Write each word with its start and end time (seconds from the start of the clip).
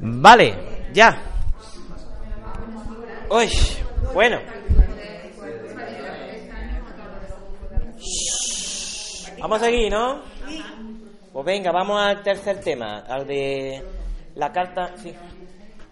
Vale, 0.00 0.90
ya. 0.92 1.22
Uy, 3.30 3.48
bueno. 4.14 4.38
Vamos 9.38 9.62
a 9.62 9.64
seguir, 9.64 9.90
¿no? 9.90 10.22
Pues 11.32 11.46
venga, 11.46 11.70
vamos 11.70 12.00
al 12.00 12.22
tercer 12.22 12.60
tema, 12.60 13.00
al 13.00 13.26
de 13.26 13.82
la 14.34 14.50
carta, 14.52 14.96
sí, 14.96 15.14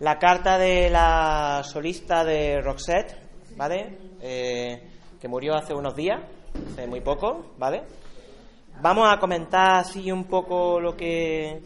la 0.01 0.19
carta 0.19 0.59
de 0.59 0.91
la 0.91 1.63
solista 1.65 2.25
de 2.25 2.61
Roxette, 2.61 3.17
¿vale? 3.57 3.99
Eh, 4.21 4.83
que 5.21 5.29
murió 5.29 5.55
hace 5.55 5.75
unos 5.75 5.95
días, 5.95 6.21
hace 6.73 6.87
muy 6.87 7.01
poco, 7.01 7.53
¿vale? 7.57 7.83
Vamos 8.81 9.09
a 9.11 9.19
comentar 9.19 9.77
así 9.79 10.11
un 10.11 10.25
poco 10.25 10.81
lo 10.81 10.97
que 10.97 11.61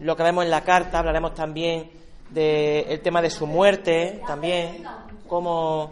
lo 0.00 0.16
que 0.16 0.22
vemos 0.22 0.44
en 0.44 0.50
la 0.50 0.62
carta, 0.62 0.98
hablaremos 0.98 1.34
también 1.34 1.90
del 2.30 3.00
tema 3.00 3.22
de 3.22 3.30
su 3.30 3.46
muerte, 3.46 4.20
también 4.26 4.84
cómo, 5.26 5.90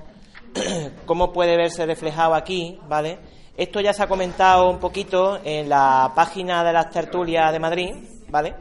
cómo 1.07 1.33
puede 1.33 1.57
verse 1.57 1.87
reflejado 1.87 2.35
aquí, 2.35 2.79
¿vale? 2.89 3.19
Esto 3.57 3.81
ya 3.81 3.93
se 3.93 4.03
ha 4.03 4.09
comentado 4.09 4.69
un 4.69 4.79
poquito 4.79 5.39
en 5.45 5.69
la 5.69 6.13
página 6.15 6.65
de 6.65 6.73
las 6.73 6.91
tertulias 6.91 7.53
de 7.53 7.61
Madrid, 7.61 7.95
¿vale? 8.29 8.55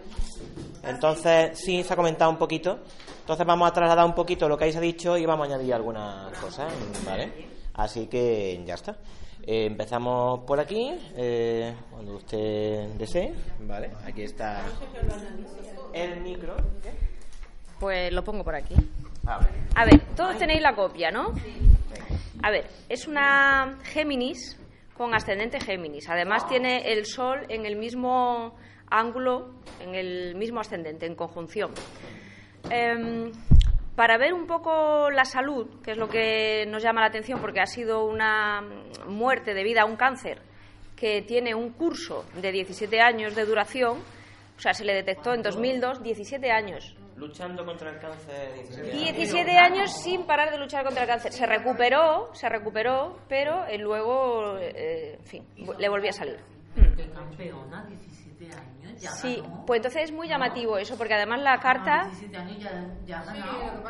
Entonces, 0.83 1.57
sí, 1.57 1.83
se 1.83 1.93
ha 1.93 1.95
comentado 1.95 2.29
un 2.29 2.37
poquito. 2.37 2.79
Entonces 3.21 3.45
vamos 3.45 3.69
a 3.69 3.73
trasladar 3.73 4.05
un 4.05 4.13
poquito 4.13 4.49
lo 4.49 4.57
que 4.57 4.65
ahí 4.65 4.71
se 4.71 4.77
ha 4.77 4.81
dicho 4.81 5.17
y 5.17 5.25
vamos 5.25 5.47
a 5.47 5.53
añadir 5.53 5.73
algunas 5.73 6.37
cosas, 6.37 6.71
¿vale? 7.05 7.47
Así 7.73 8.07
que 8.07 8.61
ya 8.65 8.75
está. 8.75 8.95
Eh, 9.45 9.65
empezamos 9.65 10.39
por 10.45 10.59
aquí, 10.59 10.97
eh, 11.17 11.73
cuando 11.91 12.15
usted 12.15 12.87
desee. 12.97 13.33
Vale, 13.59 13.91
aquí 14.05 14.23
está 14.23 14.61
el 15.93 16.21
micro. 16.21 16.55
Pues 17.77 18.13
lo 18.13 18.23
pongo 18.23 18.45
por 18.45 18.55
aquí. 18.55 18.75
A 19.27 19.39
ver. 19.39 19.49
A 19.75 19.85
ver, 19.85 19.99
todos 20.15 20.37
tenéis 20.37 20.61
la 20.61 20.73
copia, 20.73 21.11
¿no? 21.11 21.33
A 22.41 22.51
ver, 22.51 22.67
es 22.87 23.05
una 23.05 23.79
Géminis 23.83 24.57
con 24.97 25.13
ascendente 25.13 25.59
Géminis. 25.59 26.09
Además 26.09 26.47
tiene 26.47 26.93
el 26.93 27.05
Sol 27.05 27.45
en 27.49 27.65
el 27.65 27.75
mismo 27.75 28.55
ángulo, 28.89 29.55
en 29.81 29.95
el 29.95 30.35
mismo 30.35 30.61
ascendente, 30.61 31.05
en 31.05 31.15
conjunción. 31.15 31.71
Em, 32.69 33.29
para 33.95 34.17
ver 34.17 34.33
un 34.33 34.47
poco 34.47 35.09
la 35.11 35.25
salud, 35.25 35.81
que 35.83 35.91
es 35.91 35.97
lo 35.97 36.07
que 36.07 36.65
nos 36.67 36.81
llama 36.81 37.01
la 37.01 37.07
atención, 37.07 37.39
porque 37.39 37.59
ha 37.59 37.65
sido 37.65 38.05
una 38.05 38.61
muerte 39.07 39.53
debida 39.53 39.83
a 39.83 39.85
un 39.85 39.95
cáncer 39.95 40.41
que 40.95 41.21
tiene 41.21 41.53
un 41.53 41.71
curso 41.71 42.25
de 42.41 42.51
17 42.51 43.01
años 43.01 43.35
de 43.35 43.45
duración, 43.45 43.97
o 44.57 44.59
sea, 44.59 44.73
se 44.73 44.85
le 44.85 44.93
detectó 44.93 45.33
en 45.33 45.41
2002, 45.41 46.01
17 46.01 46.51
años. 46.51 46.95
Luchando 47.15 47.63
contra 47.65 47.91
el 47.91 47.99
cáncer. 47.99 48.53
17 48.53 48.91
años. 48.91 49.15
17 49.17 49.57
años 49.57 50.01
sin 50.01 50.25
parar 50.25 50.51
de 50.51 50.57
luchar 50.57 50.83
contra 50.83 51.03
el 51.03 51.09
cáncer. 51.09 51.31
Se 51.31 51.45
recuperó, 51.45 52.33
se 52.33 52.49
recuperó, 52.49 53.19
pero 53.27 53.65
eh, 53.65 53.77
luego, 53.77 54.57
eh, 54.57 55.17
en 55.19 55.25
fin, 55.25 55.45
le 55.77 55.89
volvió 55.89 56.09
a 56.09 56.13
salir. 56.13 56.37
Campeona, 57.13 57.85
17 57.85 58.45
años, 58.45 58.72
ya 58.99 59.09
Sí, 59.11 59.39
ganó. 59.41 59.65
pues 59.65 59.77
entonces 59.79 60.03
es 60.03 60.11
muy 60.11 60.27
llamativo 60.27 60.77
eso, 60.77 60.97
porque 60.97 61.13
además 61.13 61.41
la 61.41 61.59
carta, 61.59 62.01
Ah, 62.01 62.05
17 62.05 62.37
años 62.37 62.57
ya, 62.59 62.71
ya 63.05 63.19
ha 63.19 63.23
ganado. 63.25 63.83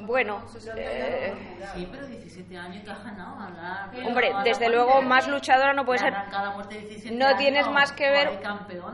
bueno, 0.00 0.44
eh, 0.76 1.34
Sí, 1.74 1.88
pero 1.90 2.06
17 2.06 2.56
años 2.56 2.84
que 2.84 2.90
ha 2.90 2.98
ganado. 2.98 3.40
hablar- 3.40 3.90
Hombre, 4.06 4.32
desde 4.44 4.68
luego 4.68 5.02
más 5.02 5.26
luchadora 5.28 5.72
no 5.72 5.84
puede 5.84 5.98
ser. 6.00 6.12
arranca 6.14 6.42
la 6.42 6.50
muerte 6.52 6.74
de 6.74 6.80
17 6.82 7.16
No 7.16 7.26
años, 7.26 7.38
tienes 7.38 7.68
más 7.68 7.92
que 7.92 8.10
ver 8.10 8.40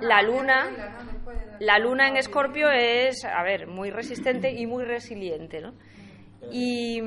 la 0.00 0.22
luna. 0.22 0.70
La 1.60 1.78
luna 1.78 2.08
en 2.08 2.16
Escorpio 2.16 2.70
es, 2.70 3.24
a 3.24 3.42
ver, 3.42 3.66
muy 3.66 3.90
resistente 3.90 4.50
y 4.50 4.66
muy 4.66 4.84
resiliente, 4.84 5.60
¿no? 5.60 5.74
Y 6.50 7.00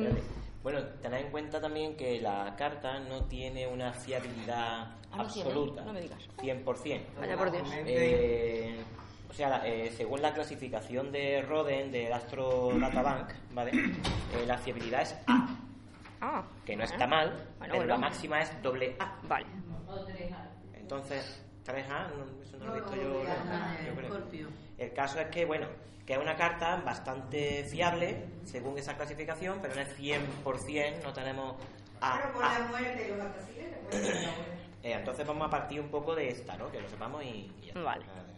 Bueno, 0.63 0.84
tened 1.01 1.19
en 1.22 1.31
cuenta 1.31 1.62
también 1.62 1.95
que 1.95 2.19
la 2.19 2.53
carta 2.57 3.00
no 3.00 3.25
tiene 3.25 3.68
una 3.68 3.94
fiabilidad 3.94 4.97
Ah, 5.12 5.18
no 5.18 5.23
absoluta, 5.23 5.84
no 5.84 5.94
me 5.94 6.01
digas. 6.01 6.19
100%. 6.41 7.01
vaya 7.19 7.38
por 7.38 7.51
Dios. 7.51 7.68
Eh, 7.85 8.78
o 9.29 9.34
sea, 9.34 9.50
la- 9.50 9.68
eh, 9.68 9.91
según 9.95 10.22
la 10.22 10.34
clasificación 10.34 11.12
de 11.12 11.41
Roden 11.41 11.91
del 11.91 12.12
Astro 12.13 12.72
Databank, 12.79 13.31
¿vale? 13.51 13.72
Eh, 13.72 14.45
la 14.45 14.57
fiabilidad 14.57 15.01
es 15.03 15.18
A, 15.28 15.47
Ah, 16.19 16.44
que 16.66 16.75
no 16.75 16.81
bueno. 16.84 16.94
está 16.94 17.07
mal, 17.07 17.29
Bueno, 17.59 17.73
pero 17.73 17.85
la 17.85 17.95
bueno. 17.95 18.09
máxima 18.09 18.41
es 18.41 18.62
doble 18.62 18.95
A. 19.00 19.18
Vale. 19.23 19.45
Entonces, 20.73 21.44
3A, 21.63 22.07
no, 22.09 22.41
eso 22.44 22.57
no 22.57 22.66
lo 22.68 22.75
he 22.75 22.79
visto 22.81 22.95
yo. 22.95 23.24
Ah, 23.28 23.75
¿no? 23.85 24.31
Yo. 24.34 24.47
El 24.78 24.94
caso 24.94 25.19
es 25.19 25.28
que, 25.28 25.45
bueno, 25.45 25.68
que 26.06 26.13
es 26.13 26.19
una 26.19 26.35
carta 26.35 26.78
bastante 26.78 27.63
fiable 27.66 28.25
según 28.45 28.78
esa 28.78 28.95
clasificación, 28.95 29.59
pero 29.62 29.75
no 29.75 29.81
es 29.81 29.89
100%, 29.97 31.03
no 31.03 31.13
tenemos 31.13 31.56
A. 32.01 32.18
Pero 32.22 32.34
por 32.34 32.44
A. 32.45 32.59
la 32.59 32.68
muerte 32.68 33.07
los 33.09 33.28
Eh, 34.88 34.94
entonces 34.94 35.28
vamos 35.28 35.48
a 35.48 35.50
partir 35.50 35.81
un 35.81 35.90
poco 35.90 36.16
de 36.16 36.30
esta, 36.30 36.56
¿no? 36.56 36.72
Que 36.72 36.80
lo 36.80 36.88
sepamos 36.88 37.22
y, 37.24 37.52
y 37.62 37.66
ya. 37.66 37.74
Vale. 37.81 38.06
Adelante. 38.06 38.34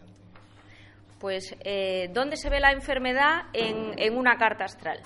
Pues, 1.20 1.56
eh, 1.60 2.10
¿dónde 2.12 2.38
se 2.38 2.50
ve 2.50 2.60
la 2.60 2.72
enfermedad 2.72 3.44
en, 3.54 3.94
en 4.00 4.18
una 4.18 4.36
carta 4.38 4.64
astral? 4.64 5.00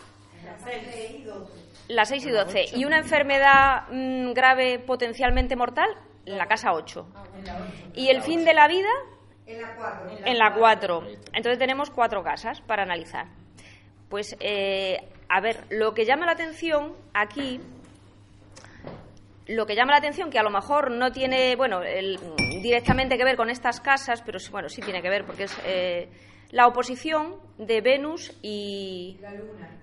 La 1.90 2.06
6 2.06 2.26
y 2.26 2.30
12. 2.30 2.66
¿Y 2.78 2.86
una 2.86 3.00
enfermedad 3.00 3.88
mm, 3.92 4.32
grave 4.32 4.80
potencialmente 4.80 5.58
mortal? 5.58 5.90
En 6.26 6.38
la 6.38 6.46
casa 6.46 6.72
8. 6.72 7.06
¿Y 7.94 8.08
el 8.08 8.22
fin 8.22 8.46
de 8.46 8.54
la 8.54 8.70
vida? 8.70 8.90
En 9.46 9.62
la 9.62 9.76
4. 9.76 10.10
En 10.26 10.38
la 10.38 10.54
4. 10.54 11.04
Entonces 11.34 11.60
tenemos 11.60 11.90
cuatro 11.90 12.24
casas 12.24 12.62
para 12.62 12.84
analizar. 12.84 13.26
Pues, 14.08 14.38
eh, 14.40 15.10
a 15.28 15.42
ver, 15.42 15.66
lo 15.72 15.94
que 15.94 16.06
llama 16.06 16.26
la 16.26 16.34
atención 16.34 16.96
aquí, 17.14 17.60
lo 19.48 19.66
que 19.66 19.76
llama 19.76 19.92
la 19.92 19.98
atención, 19.98 20.30
que 20.30 20.40
a 20.40 20.44
lo 20.44 20.50
mejor 20.50 20.92
no 20.92 21.12
tiene, 21.12 21.56
bueno, 21.56 21.82
el- 21.84 22.18
directamente 22.62 23.18
que 23.18 23.24
ver 23.26 23.36
con 23.36 23.50
estas 23.50 23.80
casas, 23.82 24.22
pero 24.22 24.40
sí- 24.40 24.52
bueno, 24.52 24.70
sí 24.70 24.82
tiene 24.82 25.02
que 25.02 25.10
ver, 25.10 25.26
porque 25.26 25.44
es 25.44 25.58
eh, 25.66 26.10
la 26.52 26.68
oposición 26.68 27.36
de 27.58 27.82
Venus 27.82 28.32
y 28.42 29.18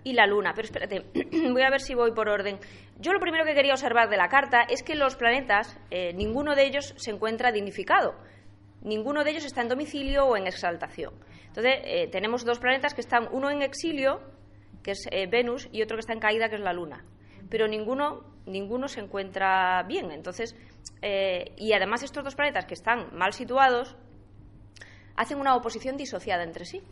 y 0.02 0.14
la 0.14 0.26
Luna. 0.26 0.52
Pero 0.54 0.64
espérate, 0.64 1.04
voy 1.52 1.62
a 1.62 1.68
ver 1.70 1.80
si 1.82 1.94
voy 1.94 2.12
por 2.12 2.28
orden. 2.28 2.58
Yo 2.98 3.12
lo 3.12 3.20
primero 3.20 3.44
que 3.44 3.54
quería 3.54 3.72
observar 3.74 4.08
de 4.08 4.16
la 4.16 4.28
carta 4.28 4.62
es 4.62 4.82
que 4.82 4.94
los 4.94 5.14
planetas, 5.16 5.76
eh, 5.90 6.12
ninguno 6.14 6.54
de 6.54 6.64
ellos 6.64 6.94
se 6.96 7.10
encuentra 7.10 7.52
dignificado. 7.52 8.14
Ninguno 8.82 9.24
de 9.24 9.30
ellos 9.32 9.44
está 9.44 9.60
en 9.60 9.68
domicilio 9.68 10.24
o 10.24 10.36
en 10.38 10.46
exaltación. 10.46 11.12
Entonces, 11.48 11.80
eh, 11.84 12.08
tenemos 12.10 12.44
dos 12.46 12.58
planetas 12.60 12.94
que 12.94 13.02
están, 13.02 13.28
uno 13.30 13.50
en 13.50 13.60
exilio, 13.60 14.20
que 14.82 14.92
es 14.92 15.06
Venus, 15.30 15.68
y 15.70 15.82
otro 15.82 15.96
que 15.98 16.00
está 16.00 16.14
en 16.14 16.20
caída, 16.20 16.48
que 16.48 16.54
es 16.54 16.62
la 16.62 16.72
Luna. 16.72 17.04
Pero 17.50 17.68
ninguno, 17.68 18.24
ninguno 18.50 18.88
se 18.88 19.00
encuentra 19.00 19.82
bien. 19.84 20.10
Entonces, 20.10 20.56
eh, 21.02 21.52
y 21.56 21.72
además 21.72 22.02
estos 22.02 22.24
dos 22.24 22.34
planetas 22.34 22.66
que 22.66 22.74
están 22.74 23.14
mal 23.16 23.32
situados 23.32 23.96
hacen 25.16 25.38
una 25.38 25.54
oposición 25.54 25.96
disociada 25.96 26.44
entre 26.44 26.64
sí. 26.64 26.82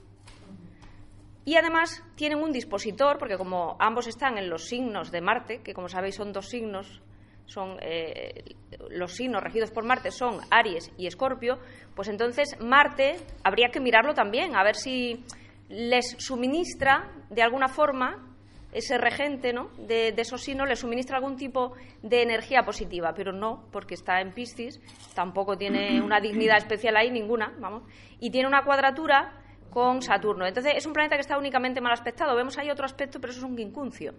Y 1.45 1.57
además 1.57 2.03
tienen 2.15 2.43
un 2.43 2.53
dispositor, 2.53 3.17
porque 3.19 3.39
como 3.39 3.77
ambos 3.81 4.07
están 4.07 4.37
en 4.37 4.51
los 4.51 4.67
signos 4.67 5.11
de 5.11 5.23
Marte, 5.23 5.63
que 5.63 5.73
como 5.73 5.89
sabéis 5.89 6.17
son 6.17 6.33
dos 6.33 6.47
signos, 6.49 7.01
son 7.47 7.79
eh, 7.81 8.55
los 8.91 9.15
signos 9.15 9.43
regidos 9.43 9.71
por 9.71 9.85
Marte 9.85 10.11
son 10.11 10.41
Aries 10.51 10.93
y 10.99 11.07
Escorpio, 11.07 11.59
pues 11.97 12.09
entonces 12.09 12.55
Marte 12.61 13.17
habría 13.43 13.71
que 13.71 13.81
mirarlo 13.81 14.13
también, 14.13 14.55
a 14.55 14.63
ver 14.63 14.77
si 14.77 15.25
les 15.71 16.17
suministra 16.19 17.11
de 17.31 17.43
alguna 17.43 17.69
forma 17.69 18.28
ese 18.73 18.99
regente 18.99 19.53
¿no? 19.53 19.71
de, 19.79 20.13
de 20.13 20.23
esos 20.23 20.43
signos, 20.43 20.69
les 20.69 20.79
suministra 20.81 21.17
algún 21.17 21.37
tipo 21.37 21.73
de 22.03 22.23
energía 22.23 22.65
positiva, 22.65 23.15
pero 23.15 23.33
no, 23.33 23.65
porque 23.73 23.95
está 23.95 24.21
en 24.21 24.33
Piscis, 24.33 24.81
tampoco 25.15 25.57
tiene 25.57 26.03
una 26.05 26.21
dignidad 26.21 26.59
especial 26.59 26.97
ahí, 26.97 27.11
ninguna, 27.11 27.55
vamos, 27.59 27.83
y 28.21 28.31
tiene 28.31 28.47
una 28.49 28.65
cuadratura 28.65 29.43
con 29.71 30.03
Saturno. 30.03 30.47
Entonces 30.47 30.75
es 30.77 30.87
un 30.87 30.93
planeta 30.93 31.17
que 31.17 31.21
está 31.21 31.39
únicamente 31.39 31.81
mal 31.81 31.93
aspectado. 31.93 32.35
Vemos 32.35 32.59
ahí 32.59 32.71
otro 32.71 32.85
aspecto, 32.85 33.21
pero 33.21 33.31
eso 33.31 33.41
es 33.41 33.45
un 33.45 33.57
quincuncio. 33.57 34.15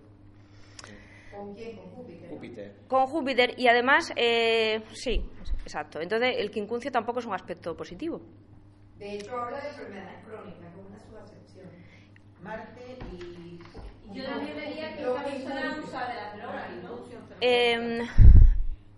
¿Con 1.36 1.56
quién? 1.56 1.78
Con 1.78 1.90
Júpiter. 1.92 2.30
Júpiter. 2.30 2.76
Con 2.88 3.06
Júpiter 3.08 3.54
y 3.58 3.68
además, 3.68 4.12
eh, 4.16 4.82
sí, 4.94 5.26
exacto. 5.64 6.02
Entonces 6.02 6.36
el 6.38 6.52
quincuncio 6.52 6.92
tampoco 6.92 7.20
es 7.20 7.26
un 7.26 7.34
aspecto 7.34 7.76
positivo. 7.76 8.22
De 8.98 9.16
hecho, 9.16 9.38
habla 9.38 9.60
de 9.62 9.70
enfermedades 9.70 10.26
crónicas, 10.26 10.74
como 10.76 10.88
una 10.88 11.00
subasección. 11.00 11.70
Marte 12.42 12.98
y... 13.14 13.60
Yo 14.14 14.24
también 14.24 14.56
vería 14.56 14.96
que 14.96 15.04
esta 15.04 15.24
persona 15.24 15.56
de 15.56 16.38
¿no? 16.82 17.06
Eh, 17.42 18.00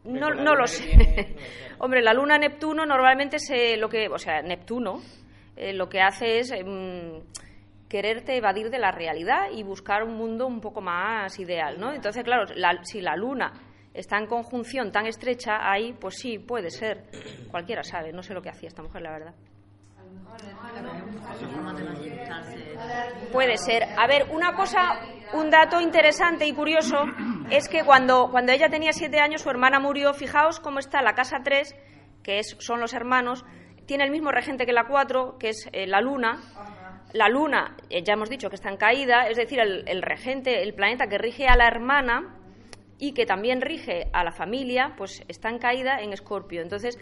no, 0.05 0.29
lo 0.29 0.35
sé. 0.37 0.43
no 0.43 0.55
lo 0.55 0.67
sé. 0.67 1.35
Hombre, 1.79 2.01
la 2.01 2.13
luna 2.13 2.37
Neptuno 2.37 2.85
normalmente 2.85 3.39
se 3.39 3.77
lo 3.77 3.89
que, 3.89 4.07
o 4.07 4.17
sea, 4.17 4.41
Neptuno 4.41 5.01
eh, 5.55 5.73
lo 5.73 5.89
que 5.89 6.01
hace 6.01 6.39
es 6.39 6.51
em, 6.51 7.21
quererte 7.89 8.37
evadir 8.37 8.69
de 8.69 8.79
la 8.79 8.91
realidad 8.91 9.49
y 9.53 9.63
buscar 9.63 10.03
un 10.03 10.15
mundo 10.15 10.47
un 10.47 10.61
poco 10.61 10.81
más 10.81 11.37
ideal, 11.39 11.79
¿no? 11.79 11.91
Entonces, 11.93 12.23
claro, 12.23 12.45
la- 12.55 12.83
si 12.83 13.01
la 13.01 13.15
luna 13.15 13.51
está 13.93 14.17
en 14.17 14.27
conjunción 14.27 14.91
tan 14.91 15.05
estrecha 15.07 15.69
ahí, 15.69 15.93
pues 15.93 16.15
sí, 16.17 16.39
puede 16.39 16.69
ser. 16.69 17.03
Cualquiera 17.49 17.83
sabe, 17.83 18.13
no 18.13 18.23
sé 18.23 18.33
lo 18.33 18.41
que 18.41 18.49
hacía 18.49 18.69
esta 18.69 18.81
mujer, 18.81 19.01
la 19.01 19.11
verdad. 19.11 19.35
Su 19.35 19.93
forma 19.93 20.07
de 20.07 20.11
manifestarse. 20.11 20.20
Puede 23.31 23.57
ser. 23.57 23.83
A 23.97 24.07
ver, 24.07 24.27
una 24.31 24.53
cosa, 24.53 24.99
un 25.33 25.49
dato 25.49 25.79
interesante 25.79 26.45
y 26.45 26.53
curioso 26.53 27.05
es 27.49 27.69
que 27.69 27.83
cuando, 27.83 28.29
cuando 28.31 28.51
ella 28.51 28.69
tenía 28.69 28.91
siete 28.91 29.19
años, 29.19 29.41
su 29.41 29.49
hermana 29.49 29.79
murió. 29.79 30.13
Fijaos 30.13 30.59
cómo 30.59 30.79
está 30.79 31.01
la 31.01 31.13
casa 31.13 31.39
3, 31.43 31.75
que 32.23 32.39
es, 32.39 32.57
son 32.59 32.79
los 32.79 32.93
hermanos, 32.93 33.45
tiene 33.85 34.03
el 34.03 34.11
mismo 34.11 34.31
regente 34.31 34.65
que 34.65 34.73
la 34.73 34.87
4, 34.87 35.37
que 35.37 35.49
es 35.49 35.69
eh, 35.71 35.87
la 35.87 36.01
luna. 36.01 36.41
La 37.13 37.27
luna, 37.27 37.75
eh, 37.89 38.03
ya 38.03 38.13
hemos 38.13 38.29
dicho 38.29 38.49
que 38.49 38.55
está 38.55 38.69
en 38.69 38.77
caída, 38.77 39.27
es 39.27 39.37
decir, 39.37 39.59
el, 39.59 39.83
el 39.87 40.01
regente, 40.01 40.63
el 40.63 40.73
planeta 40.73 41.07
que 41.07 41.17
rige 41.17 41.47
a 41.47 41.57
la 41.57 41.67
hermana 41.67 42.37
y 42.97 43.13
que 43.13 43.25
también 43.25 43.61
rige 43.61 44.09
a 44.13 44.23
la 44.23 44.31
familia, 44.31 44.93
pues 44.95 45.23
está 45.27 45.49
en 45.49 45.57
caída 45.57 45.99
en 45.99 46.13
Escorpio. 46.13 46.61
Entonces, 46.61 46.97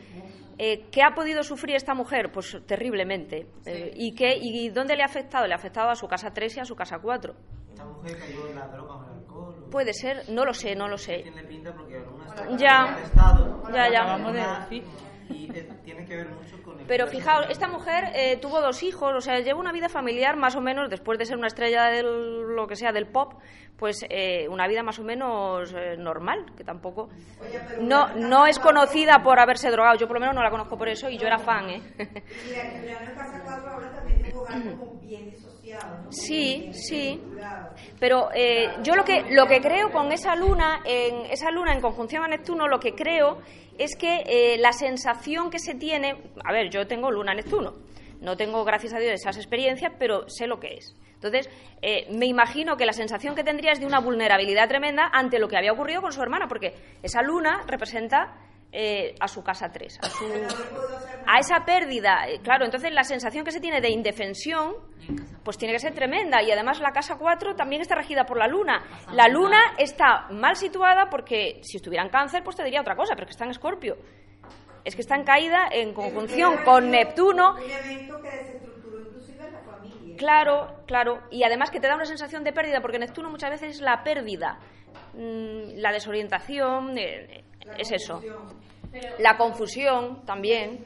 eh, 0.60 0.86
¿qué 0.92 1.02
ha 1.02 1.16
podido 1.16 1.42
sufrir 1.44 1.76
esta 1.76 1.94
mujer? 1.96 2.32
Pues 2.32 2.56
terriblemente. 2.68 3.48
Eh, 3.66 3.92
¿y, 3.96 4.14
qué, 4.14 4.38
¿Y 4.40 4.70
dónde 4.70 4.96
le 4.96 5.02
ha 5.04 5.06
afectado? 5.08 5.48
Le 5.48 5.54
ha 5.54 5.58
afectado 5.58 5.90
a 5.90 5.96
su 5.96 6.08
casa 6.08 6.32
3 6.32 6.58
y 6.58 6.60
a 6.60 6.66
su 6.66 6.76
casa 6.76 7.00
4. 7.00 7.34
Esta 7.70 7.86
mujer 7.86 8.18
cayó 8.20 8.48
en 8.50 8.56
la 8.56 8.68
droga 8.68 8.96
o 8.96 9.04
en 9.06 9.10
el 9.10 9.16
alcohol. 9.20 9.64
o- 9.66 9.70
Puede 9.70 9.94
ser, 9.94 10.30
no 10.30 10.44
lo 10.46 10.54
sé, 10.54 10.76
no 10.76 10.88
lo 10.88 10.98
sé. 10.98 11.20
Tiene 11.24 11.44
pinta 11.46 11.74
porque 11.74 11.98
alguna 11.98 12.26
está 12.28 12.58
Ya. 12.58 13.00
estado. 13.04 13.64
Ya, 13.74 13.90
ya. 13.92 14.60
Decir. 14.60 14.84
Y 15.30 15.50
eh, 15.56 15.70
tiene 15.84 16.06
que 16.06 16.16
ver 16.16 16.30
mucho 16.30 16.62
con 16.64 16.80
el. 16.80 16.86
Pero 16.86 17.08
fijaos, 17.08 17.46
esta 17.50 17.68
mujer 17.68 18.06
eh, 18.16 18.38
tuvo 18.38 18.62
dos 18.62 18.82
hijos, 18.84 19.14
o 19.16 19.22
sea, 19.22 19.40
lleva 19.40 19.60
una 19.60 19.72
vida 19.72 19.90
familiar 19.90 20.36
más 20.36 20.56
o 20.56 20.62
menos, 20.62 20.90
después 20.90 21.20
de 21.20 21.26
ser 21.26 21.38
una 21.38 21.48
estrella 21.48 21.86
del 21.86 22.56
lo 22.56 22.68
que 22.68 22.76
sea 22.76 22.92
del 22.92 23.08
pop, 23.08 23.34
pues 23.78 24.06
eh, 24.10 24.48
una 24.50 24.68
vida 24.68 24.84
más 24.84 25.00
o 25.00 25.04
menos 25.04 25.74
eh, 25.74 25.96
normal, 25.98 26.46
que 26.58 26.64
tampoco 26.64 27.10
no 27.80 28.14
no 28.16 28.46
es 28.48 28.60
conocida 28.60 29.24
por 29.24 29.40
haberse 29.40 29.70
drogado. 29.72 29.98
Yo 29.98 30.08
por 30.08 30.16
lo 30.16 30.22
menos 30.22 30.36
no 30.36 30.44
la 30.44 30.50
conozco 30.50 30.78
por 30.78 30.90
eso 30.90 31.10
y 31.10 31.18
yo 31.18 31.28
era 31.28 31.40
fan, 31.40 31.70
¿eh? 31.70 31.82
Mira, 31.98 32.64
que 32.64 32.80
Juliano 32.80 33.10
en 33.10 33.16
Casa 33.16 33.42
4 33.46 33.70
ahora 33.70 33.92
también 33.92 34.26
es 34.26 34.34
un 34.34 34.40
hogar 34.40 34.62
como 34.78 35.00
Sí, 36.10 36.72
sí. 36.74 37.22
Pero 38.00 38.30
eh, 38.34 38.70
yo 38.82 38.96
lo 38.96 39.04
que, 39.04 39.26
lo 39.30 39.46
que 39.48 39.62
creo 39.62 39.92
con 39.92 40.12
esa 40.12 40.36
luna, 40.36 40.82
en 40.86 41.26
esa 41.32 41.52
luna 41.52 41.74
en 41.74 41.82
conjunción 41.82 42.24
a 42.24 42.28
Neptuno, 42.28 42.68
lo 42.68 42.80
que 42.80 42.94
creo 42.96 43.40
es 43.78 43.96
que 43.96 44.24
eh, 44.26 44.58
la 44.58 44.74
sensación 44.74 45.50
que 45.50 45.60
se 45.60 45.76
tiene, 45.76 46.16
a 46.44 46.52
ver, 46.52 46.70
yo 46.70 46.88
tengo 46.88 47.12
luna 47.12 47.34
Neptuno, 47.34 47.76
no 48.22 48.36
tengo, 48.36 48.64
gracias 48.66 48.94
a 48.94 49.00
Dios, 49.00 49.14
esas 49.14 49.38
experiencias, 49.38 49.94
pero 49.98 50.28
sé 50.30 50.48
lo 50.48 50.60
que 50.60 50.76
es. 50.76 50.96
Entonces, 51.14 51.50
eh, 51.82 52.08
me 52.12 52.26
imagino 52.26 52.78
que 52.78 52.86
la 52.86 52.94
sensación 52.94 53.36
que 53.36 53.44
tendría 53.44 53.72
es 53.74 53.80
de 53.80 53.86
una 53.86 54.00
vulnerabilidad 54.00 54.70
tremenda 54.70 55.10
ante 55.12 55.40
lo 55.40 55.48
que 55.48 55.58
había 55.58 55.74
ocurrido 55.74 56.02
con 56.02 56.14
su 56.14 56.22
hermana, 56.22 56.48
porque 56.48 56.74
esa 57.04 57.22
luna 57.22 57.64
representa 57.68 58.38
eh, 58.72 59.16
a 59.20 59.28
su 59.28 59.44
casa 59.44 59.72
3, 59.72 60.00
a, 60.02 60.10
su, 60.10 60.26
a 61.26 61.40
esa 61.40 61.66
pérdida. 61.66 62.28
eh, 62.28 62.40
Claro, 62.44 62.66
entonces 62.66 62.92
la 62.92 63.04
sensación 63.04 63.44
que 63.44 63.52
se 63.52 63.60
tiene 63.60 63.82
de 63.82 63.90
indefensión, 63.90 64.74
pues 65.44 65.58
tiene 65.58 65.74
que 65.74 65.80
ser 65.80 65.94
tremenda. 65.94 66.42
Y 66.44 66.52
además 66.52 66.80
la 66.80 66.92
casa 66.92 67.16
4 67.18 67.56
también 67.56 67.82
está 67.82 67.96
regida 67.96 68.26
por 68.26 68.38
la 68.38 68.48
luna. 68.48 68.84
La 69.14 69.28
luna 69.28 69.60
está 69.78 70.28
mal 70.32 70.56
situada 70.56 71.10
porque 71.10 71.60
si 71.64 71.78
estuviera 71.78 72.04
en 72.04 72.10
cáncer, 72.10 72.44
pues 72.44 72.56
te 72.56 72.64
diría 72.64 72.82
otra 72.82 72.96
cosa, 72.96 73.14
pero 73.16 73.24
es 73.24 73.28
que 73.28 73.32
está 73.32 73.46
en 73.46 73.52
escorpio. 73.52 73.98
Es 74.86 74.96
que 74.96 75.02
está 75.02 75.16
en 75.16 75.24
caída 75.24 75.68
en 75.72 75.94
conjunción 75.94 76.58
con 76.64 76.90
Neptuno. 76.92 77.56
Claro, 80.18 80.84
claro. 80.86 81.22
Y 81.32 81.44
además 81.44 81.72
que 81.72 81.80
te 81.80 81.88
da 81.88 81.96
una 81.96 82.06
sensación 82.06 82.44
de 82.44 82.52
pérdida, 82.54 82.82
porque 82.82 83.00
Neptuno 83.00 83.30
muchas 83.30 83.50
veces 83.52 83.76
es 83.76 83.82
la 83.82 84.04
pérdida, 84.04 84.60
mm, 85.14 85.78
la 85.78 85.92
desorientación, 85.92 86.98
eh, 86.98 87.44
es 87.78 87.92
eso. 87.92 88.22
La 89.20 89.38
confusión 89.38 90.26
también. 90.26 90.84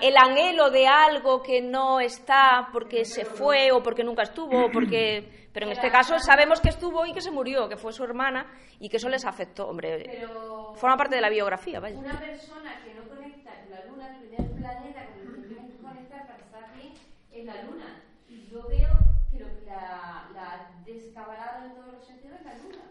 El 0.00 0.16
anhelo 0.16 0.70
de 0.70 0.86
algo 0.86 1.42
que 1.42 1.62
no 1.62 2.00
está 2.00 2.68
porque 2.72 3.04
se 3.04 3.24
fue 3.24 3.70
o 3.72 3.82
porque 3.82 4.02
nunca 4.04 4.22
estuvo, 4.22 4.66
o 4.66 4.70
porque... 4.70 5.48
pero 5.52 5.66
en 5.66 5.72
este 5.72 5.90
caso 5.90 6.18
sabemos 6.18 6.60
que 6.60 6.70
estuvo 6.70 7.06
y 7.06 7.12
que 7.12 7.20
se 7.20 7.30
murió, 7.30 7.68
que 7.68 7.76
fue 7.76 7.92
su 7.92 8.02
hermana 8.02 8.46
y 8.80 8.88
que 8.88 8.96
eso 8.96 9.08
les 9.08 9.24
afectó. 9.24 9.68
Hombre, 9.68 10.26
forma 10.74 10.96
parte 10.96 11.14
de 11.14 11.20
la 11.20 11.30
biografía, 11.30 11.78
vaya. 11.78 11.98
una 11.98 12.18
persona 12.18 12.82
que 12.84 12.94
no 12.94 13.08
conecta 13.08 13.52
con 13.62 13.70
la 13.70 13.84
luna, 13.86 14.08
el 14.08 14.28
primer 14.28 14.50
planeta 14.56 15.06
con 15.06 15.20
el 15.20 15.42
que 15.42 15.48
tienes 15.48 15.70
que 15.70 15.82
conectar 15.82 16.26
para 16.26 16.38
estar 16.42 16.74
bien 16.74 16.92
es 17.30 17.44
la 17.46 17.62
luna. 17.62 18.02
Y 18.28 18.48
yo 18.48 18.66
veo 18.68 18.90
que 19.30 19.38
la, 19.66 20.28
la 20.34 20.70
descabalada 20.84 21.64
en 21.66 21.74
todos 21.76 21.92
los 21.94 22.04
sentidos 22.04 22.40
es 22.40 22.44
la 22.44 22.54
luna. 22.58 22.82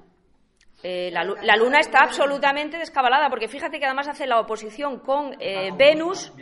Eh, 0.83 1.09
la, 1.11 1.23
lu- 1.23 1.37
la 1.41 1.55
luna 1.55 1.79
está 1.79 1.99
absolutamente 2.01 2.77
descabalada, 2.77 3.29
porque 3.29 3.47
fíjate 3.47 3.79
que 3.79 3.85
además 3.85 4.07
hace 4.07 4.25
la 4.25 4.39
oposición 4.39 4.99
con 4.99 5.35
eh, 5.39 5.71
Venus 5.77 6.33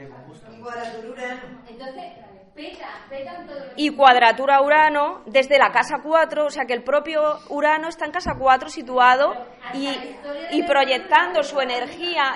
Y 3.75 3.95
cuadratura 3.95 4.61
Urano 4.61 5.23
desde 5.25 5.57
la 5.57 5.71
casa 5.71 5.97
4, 6.03 6.45
o 6.45 6.49
sea 6.49 6.65
que 6.65 6.73
el 6.73 6.83
propio 6.83 7.21
Urano 7.49 7.87
está 7.89 8.05
en 8.05 8.11
casa 8.11 8.31
4 8.37 8.69
situado 8.69 9.33
y, 9.73 10.15
y 10.51 10.63
proyectando 10.63 11.43
su 11.43 11.59
energía 11.61 12.33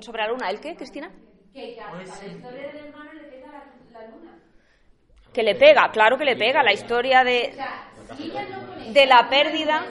sobre 0.00 0.22
la 0.22 0.28
luna. 0.28 0.50
¿El 0.50 0.60
qué, 0.60 0.74
Cristina? 0.76 1.10
que 1.52 1.80
a 1.80 1.92
la 1.94 2.02
historia 2.02 2.66
del 2.68 2.76
hermano 2.86 3.12
le 3.14 3.40
la, 3.40 4.06
luna. 4.08 4.38
Que 5.32 5.42
le 5.42 5.54
pega, 5.54 5.88
claro 5.90 6.18
que 6.18 6.24
le 6.24 6.36
pega. 6.36 6.62
La 6.62 6.72
historia 6.72 7.24
de, 7.24 7.54
de 8.92 9.06
la 9.06 9.28
pérdida. 9.28 9.84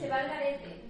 Se 0.00 0.08
va 0.08 0.16
al 0.16 0.28
garete. 0.28 0.80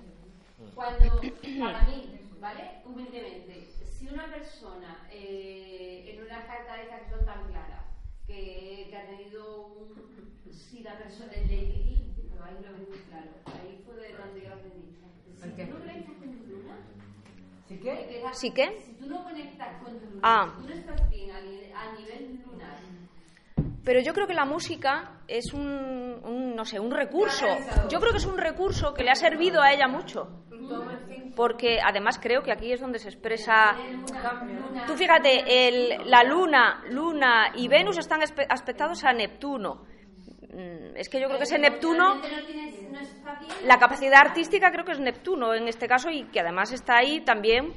Cuando, 0.74 1.20
para 1.60 1.82
mí, 1.88 2.18
¿vale? 2.40 2.70
Humildemente, 2.84 3.66
si 3.90 4.06
una 4.08 4.26
persona 4.30 5.06
eh, 5.10 6.12
en 6.14 6.22
una 6.24 6.46
carta 6.46 6.74
de 6.76 6.82
estas 6.82 7.02
que 7.02 7.10
son 7.10 7.24
tan 7.26 7.44
claras, 7.48 7.84
que, 8.26 8.86
que 8.90 8.96
ha 8.96 9.06
tenido 9.06 9.66
un. 9.66 10.20
Si 10.52 10.80
la 10.80 10.96
persona. 10.98 11.32
El 11.32 11.48
de 11.48 12.00
pero 12.30 12.44
ahí 12.44 12.54
lo 12.64 12.72
ves 12.72 12.88
muy 12.88 12.98
claro. 13.08 13.30
Ahí 13.46 13.82
fue 13.84 13.94
de 13.96 14.12
donde 14.16 14.40
yo 14.42 14.54
aprendí. 14.54 14.96
Si 15.36 15.48
tú 15.64 15.72
no 15.72 15.78
conectas 15.78 16.14
con 16.18 16.38
tu 16.38 16.46
luna. 16.46 16.76
¿Sí 17.68 17.78
qué? 17.82 18.22
¿Sí 18.32 18.50
qué? 18.52 18.82
Si 18.84 18.92
tú 18.94 19.06
no 19.06 19.22
conectas 19.24 19.82
con 19.82 19.98
tu 19.98 20.06
luna, 20.06 20.20
Ah. 20.22 20.54
si 20.56 20.62
tú 20.62 20.68
no 20.68 20.74
estás 20.74 21.10
bien 21.10 21.30
a, 21.30 21.40
ni- 21.40 21.72
a 21.72 21.92
nivel 21.98 22.40
lunar. 22.46 22.78
Pero 23.84 24.00
yo 24.00 24.12
creo 24.12 24.26
que 24.26 24.34
la 24.34 24.44
música 24.44 25.22
es 25.26 25.52
un, 25.54 26.54
no 26.54 26.64
sé, 26.64 26.78
un 26.78 26.90
recurso. 26.90 27.46
Yo 27.88 27.98
creo 27.98 28.12
que 28.12 28.18
es 28.18 28.26
un 28.26 28.36
recurso 28.38 28.92
que 28.92 29.02
le 29.04 29.10
ha 29.10 29.14
servido 29.14 29.62
a 29.62 29.72
ella 29.72 29.88
mucho. 29.88 30.28
Porque 31.34 31.78
además 31.82 32.18
creo 32.20 32.42
que 32.42 32.52
aquí 32.52 32.72
es 32.72 32.80
donde 32.80 32.98
se 32.98 33.08
expresa. 33.08 33.76
Tú 34.86 34.96
fíjate, 34.96 35.68
el- 35.68 36.10
la 36.10 36.22
luna, 36.24 36.82
luna 36.90 37.52
y 37.54 37.68
Venus 37.68 37.96
están 37.98 38.20
aspectados 38.22 39.04
a 39.04 39.12
Neptuno. 39.12 39.86
Mm, 40.52 40.96
Es 40.96 41.08
que 41.08 41.20
yo 41.20 41.26
creo 41.28 41.38
que 41.38 41.44
ese 41.44 41.58
Neptuno, 41.58 42.20
la 43.64 43.78
capacidad 43.78 44.20
artística 44.20 44.70
creo 44.70 44.84
que 44.84 44.92
es 44.92 45.00
Neptuno 45.00 45.54
en 45.54 45.68
este 45.68 45.86
caso 45.88 46.10
y 46.10 46.24
que 46.24 46.40
además 46.40 46.72
está 46.72 46.96
ahí 46.98 47.20
también 47.22 47.72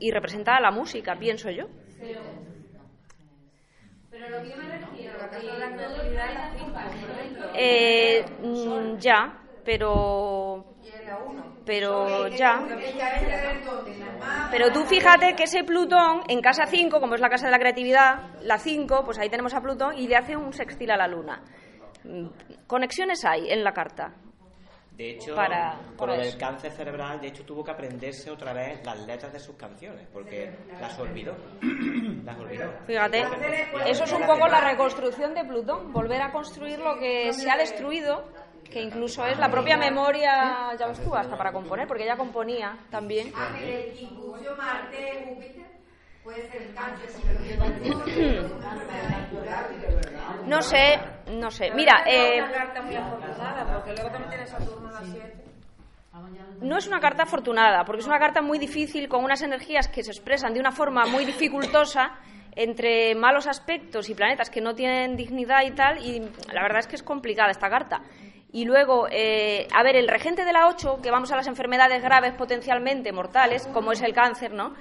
y 0.00 0.10
representa 0.10 0.56
a 0.56 0.60
la 0.60 0.70
música, 0.72 1.16
pienso 1.16 1.50
yo. 1.50 1.66
Pero 4.10 4.30
lo 4.30 4.42
que 4.42 4.48
yo 4.50 4.56
me 4.56 4.66
Eh, 7.54 8.24
mm, 8.42 8.98
ya, 8.98 9.38
pero 9.64 10.64
pero 11.64 12.28
ya. 12.28 12.60
Pero 14.50 14.70
tú 14.70 14.84
fíjate 14.84 15.34
que 15.34 15.44
ese 15.44 15.64
Plutón, 15.64 16.22
en 16.28 16.40
casa 16.40 16.66
5, 16.66 17.00
como 17.00 17.14
es 17.14 17.20
la 17.20 17.28
casa 17.28 17.46
de 17.46 17.52
la 17.52 17.58
creatividad, 17.58 18.30
la 18.42 18.58
5, 18.58 19.02
pues 19.04 19.18
ahí 19.18 19.28
tenemos 19.28 19.54
a 19.54 19.60
Plutón 19.60 19.98
y 19.98 20.06
le 20.06 20.16
hace 20.16 20.36
un 20.36 20.52
sextil 20.52 20.90
a 20.90 20.96
la 20.96 21.08
Luna. 21.08 21.42
Mm, 22.04 22.26
Conexiones 22.66 23.24
hay 23.24 23.50
en 23.50 23.64
la 23.64 23.72
carta. 23.72 24.14
De 24.96 25.10
hecho, 25.10 25.34
Para- 25.34 25.76
con 25.88 25.96
para 25.98 26.12
lo 26.14 26.18
del 26.20 26.28
eso. 26.28 26.38
cáncer 26.38 26.72
cerebral, 26.72 27.20
de 27.20 27.28
hecho 27.28 27.44
tuvo 27.44 27.62
que 27.62 27.70
aprenderse 27.70 28.30
otra 28.30 28.54
vez 28.54 28.82
las 28.84 28.98
letras 29.06 29.30
de 29.32 29.38
sus 29.38 29.54
canciones, 29.56 30.06
porque 30.10 30.50
las 30.80 30.98
olvidó. 30.98 31.34
Las 32.24 32.38
olvidó. 32.38 32.72
Fíjate, 32.86 33.24
eso 33.86 34.04
es 34.04 34.12
un 34.12 34.22
poco 34.26 34.48
la 34.48 34.60
reconstrucción 34.60 35.34
de 35.34 35.44
Plutón, 35.44 35.92
volver 35.92 36.22
a 36.22 36.32
construir 36.32 36.78
lo 36.78 36.98
que 36.98 37.32
se 37.34 37.50
ha 37.50 37.56
destruido, 37.56 38.24
que 38.64 38.80
incluso 38.80 39.24
es 39.26 39.38
la 39.38 39.50
propia 39.50 39.76
memoria, 39.76 40.70
ya 40.78 40.86
ves 40.86 41.00
tú, 41.04 41.14
hasta 41.14 41.36
para 41.36 41.52
componer, 41.52 41.86
porque 41.86 42.04
ella 42.04 42.16
componía 42.16 42.76
también. 42.90 43.32
Ah, 43.36 43.50
Marte, 44.56 45.24
Júpiter, 45.28 45.65
puede 46.26 46.50
ser 46.50 46.74
cáncer, 46.74 47.08
pero 47.24 47.38
que 47.44 47.56
no 50.46 50.60
sé, 50.60 50.98
No 51.30 51.50
sé. 51.50 51.70
Mira, 51.72 52.02
eh, 52.04 52.42
una 52.42 52.52
carta 52.52 52.82
muy 52.82 52.96
afortunada, 52.96 53.72
porque 53.72 53.92
luego 53.92 54.10
también 54.10 54.30
tiene 54.30 54.46
Saturno 54.46 54.88
en 54.88 54.94
las 54.94 55.06
7. 55.06 55.44
no 56.62 56.78
es 56.78 56.86
una 56.88 56.98
carta 56.98 57.22
afortunada, 57.22 57.84
porque 57.84 58.00
es 58.00 58.06
una 58.08 58.18
carta 58.18 58.42
muy 58.42 58.58
difícil, 58.58 59.08
con 59.08 59.22
unas 59.22 59.42
energías 59.42 59.86
que 59.86 60.02
se 60.02 60.10
expresan 60.10 60.52
de 60.52 60.58
una 60.58 60.72
forma 60.72 61.06
muy 61.06 61.24
dificultosa 61.24 62.18
entre 62.56 63.14
malos 63.14 63.46
aspectos 63.46 64.08
y 64.08 64.14
planetas 64.14 64.50
que 64.50 64.60
no 64.60 64.74
tienen 64.74 65.14
dignidad 65.14 65.62
y 65.64 65.70
tal, 65.72 65.98
y 65.98 66.20
la 66.52 66.62
verdad 66.62 66.80
es 66.80 66.88
que 66.88 66.96
es 66.96 67.04
complicada 67.04 67.50
esta 67.50 67.68
carta. 67.68 68.00
Y 68.52 68.64
luego, 68.64 69.06
eh, 69.10 69.68
a 69.72 69.82
ver, 69.84 69.96
el 69.96 70.08
regente 70.08 70.44
de 70.44 70.52
la 70.52 70.66
8, 70.68 71.00
que 71.02 71.10
vamos 71.10 71.30
a 71.30 71.36
las 71.36 71.46
enfermedades 71.46 72.02
graves 72.02 72.32
potencialmente 72.32 73.12
mortales, 73.12 73.68
como 73.72 73.92
es 73.92 74.00
el 74.02 74.12
cáncer, 74.12 74.52
¿no? 74.52 74.74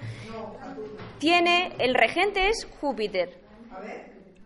Tiene, 1.19 1.73
el 1.79 1.93
regente 1.95 2.47
es 2.49 2.67
Júpiter. 2.79 3.39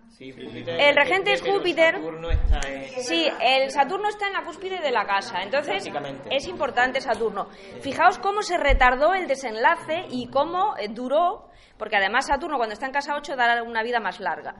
Sí, 0.09 0.33
Júpiter- 0.33 0.77
El 0.81 0.95
regente 0.97 1.31
es 1.31 1.41
Júpiter. 1.41 1.95
Saturno 1.95 2.29
está 2.29 2.59
en... 2.67 3.03
Sí, 3.03 3.27
el 3.41 3.71
Saturno 3.71 4.09
está 4.09 4.27
en 4.27 4.33
la 4.33 4.43
cúspide 4.43 4.79
de 4.81 4.91
la 4.91 5.05
casa, 5.05 5.41
entonces 5.43 5.89
es 6.29 6.47
importante 6.47 6.99
Saturno. 6.99 7.47
Fijaos 7.81 8.19
cómo 8.19 8.41
se 8.41 8.57
retardó 8.57 9.13
el 9.13 9.27
desenlace 9.27 10.05
y 10.09 10.27
cómo 10.27 10.75
eh, 10.77 10.89
duró, 10.89 11.49
porque 11.77 11.95
además 11.95 12.27
Saturno 12.27 12.57
cuando 12.57 12.73
está 12.73 12.85
en 12.85 12.91
casa 12.91 13.15
8 13.15 13.35
da 13.37 13.63
una 13.63 13.81
vida 13.81 14.01
más 14.01 14.19
larga, 14.19 14.55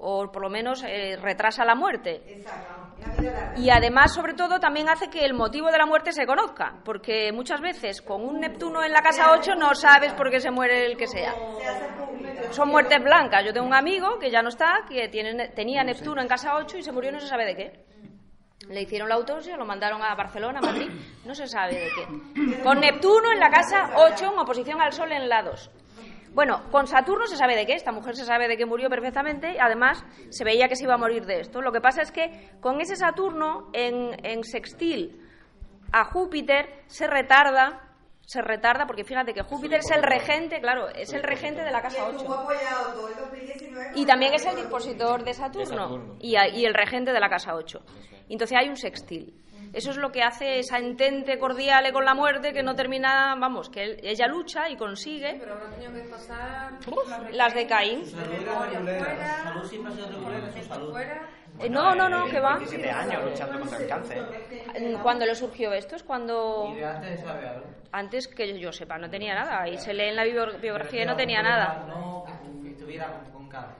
o 0.00 0.30
por 0.32 0.42
lo 0.42 0.50
menos 0.50 0.82
eh, 0.82 1.16
retrasa 1.20 1.64
la 1.64 1.74
muerte. 1.74 2.42
Y 3.56 3.70
además, 3.70 4.14
sobre 4.14 4.34
todo, 4.34 4.58
también 4.58 4.88
hace 4.88 5.08
que 5.08 5.24
el 5.24 5.34
motivo 5.34 5.70
de 5.70 5.78
la 5.78 5.86
muerte 5.86 6.12
se 6.12 6.26
conozca, 6.26 6.80
porque 6.84 7.32
muchas 7.32 7.60
veces 7.60 8.00
con 8.02 8.22
un 8.22 8.40
Neptuno 8.40 8.82
en 8.82 8.92
la 8.92 9.02
casa 9.02 9.32
8 9.32 9.54
no 9.54 9.74
sabes 9.74 10.12
por 10.14 10.30
qué 10.30 10.40
se 10.40 10.50
muere 10.50 10.86
el 10.86 10.96
que 10.96 11.06
sea. 11.06 11.34
Son 12.50 12.68
muertes 12.68 13.02
blancas. 13.02 13.44
Yo 13.44 13.52
tengo 13.52 13.66
un 13.66 13.74
amigo 13.74 14.18
que 14.18 14.30
ya 14.30 14.42
no 14.42 14.48
está, 14.48 14.84
que 14.88 15.08
tiene, 15.08 15.48
tenía 15.48 15.84
Neptuno 15.84 16.20
en 16.20 16.28
casa 16.28 16.56
8 16.56 16.78
y 16.78 16.82
se 16.82 16.92
murió 16.92 17.12
no 17.12 17.20
se 17.20 17.28
sabe 17.28 17.44
de 17.44 17.56
qué. 17.56 17.84
Le 18.68 18.82
hicieron 18.82 19.08
la 19.08 19.16
autopsia, 19.16 19.56
lo 19.56 19.64
mandaron 19.64 20.02
a 20.02 20.14
Barcelona, 20.14 20.60
a 20.60 20.66
Madrid, 20.66 20.90
no 21.24 21.34
se 21.34 21.46
sabe 21.46 21.74
de 21.74 21.88
qué. 21.88 22.62
Con 22.62 22.80
Neptuno 22.80 23.32
en 23.32 23.40
la 23.40 23.50
casa 23.50 23.90
8 23.96 24.32
en 24.32 24.38
oposición 24.38 24.80
al 24.80 24.92
Sol 24.92 25.12
en 25.12 25.28
la 25.28 25.42
2. 25.42 25.70
Bueno, 26.32 26.62
con 26.70 26.86
Saturno 26.86 27.26
se 27.26 27.36
sabe 27.36 27.56
de 27.56 27.66
qué, 27.66 27.74
esta 27.74 27.92
mujer 27.92 28.16
se 28.16 28.24
sabe 28.24 28.46
de 28.46 28.56
qué 28.56 28.66
murió 28.66 28.88
perfectamente 28.88 29.58
además 29.60 30.04
se 30.30 30.44
veía 30.44 30.68
que 30.68 30.76
se 30.76 30.84
iba 30.84 30.94
a 30.94 30.98
morir 30.98 31.26
de 31.26 31.40
esto. 31.40 31.60
Lo 31.60 31.72
que 31.72 31.80
pasa 31.80 32.02
es 32.02 32.12
que 32.12 32.50
con 32.60 32.80
ese 32.80 32.96
Saturno 32.96 33.68
en, 33.72 34.16
en 34.24 34.44
sextil 34.44 35.20
a 35.92 36.04
Júpiter 36.04 36.84
se 36.86 37.06
retarda, 37.06 37.80
se 38.20 38.42
retarda 38.42 38.86
porque 38.86 39.04
fíjate 39.04 39.34
que 39.34 39.42
Júpiter 39.42 39.80
es 39.80 39.90
el 39.90 40.02
regente, 40.02 40.60
claro, 40.60 40.88
es 40.88 41.12
el 41.12 41.22
regente 41.22 41.62
de 41.62 41.70
la 41.70 41.82
casa 41.82 42.04
8. 42.06 42.16
Estuvo 42.16 42.34
apoyado 42.34 42.92
todo 42.94 43.08
el 43.08 43.16
2019 43.16 43.92
Y 43.96 44.06
también 44.06 44.34
es 44.34 44.46
el 44.46 44.56
dispositor 44.56 45.24
de 45.24 45.34
Saturno. 45.34 46.16
Y, 46.20 46.36
el 46.36 46.74
regente 46.74 47.12
de 47.12 47.20
la 47.20 47.28
casa 47.28 47.54
8. 47.54 47.80
Y 48.28 48.34
entonces 48.34 48.56
hay 48.56 48.68
un 48.68 48.76
sextil. 48.76 49.34
Eso 49.72 49.90
es 49.92 49.96
lo 49.98 50.10
que 50.10 50.22
hace 50.22 50.58
esa 50.58 50.78
entente 50.78 51.38
cordial 51.38 51.92
con 51.92 52.04
la 52.04 52.14
muerte 52.14 52.52
que 52.52 52.62
no 52.62 52.74
termina, 52.74 53.36
vamos, 53.38 53.68
que 53.70 53.84
él- 53.84 54.00
ella 54.02 54.26
lucha 54.26 54.68
y 54.68 54.76
consigue 54.76 55.36
Pero 55.38 55.54
habrá 55.54 55.70
tenido 55.70 55.92
que 55.92 56.08
pasar 56.08 56.72
las 57.32 57.54
de 57.54 57.66
Caín. 57.68 58.02
Eh, 61.60 61.68
No, 61.68 61.94
no, 61.94 62.08
no, 62.08 62.26
que 62.26 62.40
va. 62.40 62.56
17 62.58 62.90
años 62.90 63.22
luchando 63.24 63.60
contra 63.60 63.78
el 63.78 63.86
cáncer. 63.88 64.24
¿Cuándo 65.02 65.26
le 65.26 65.34
surgió 65.34 65.72
esto? 65.72 65.96
Es 65.96 66.02
cuando... 66.02 66.74
Y 66.76 66.82
antes 66.82 67.20
sabe 67.20 67.46
algo. 67.48 67.66
Antes 67.92 68.28
que 68.28 68.58
yo 68.58 68.72
sepa, 68.72 68.96
no 68.98 69.10
tenía 69.10 69.34
nada. 69.34 69.68
Y 69.68 69.76
se 69.78 69.92
lee 69.92 70.04
en 70.08 70.16
la 70.16 70.24
bio- 70.24 70.58
biografía 70.60 71.02
y 71.02 71.06
no 71.06 71.16
tenía 71.16 71.42
nada. 71.42 71.84
No 71.88 72.24
que 72.62 72.70
estuviera 72.70 73.20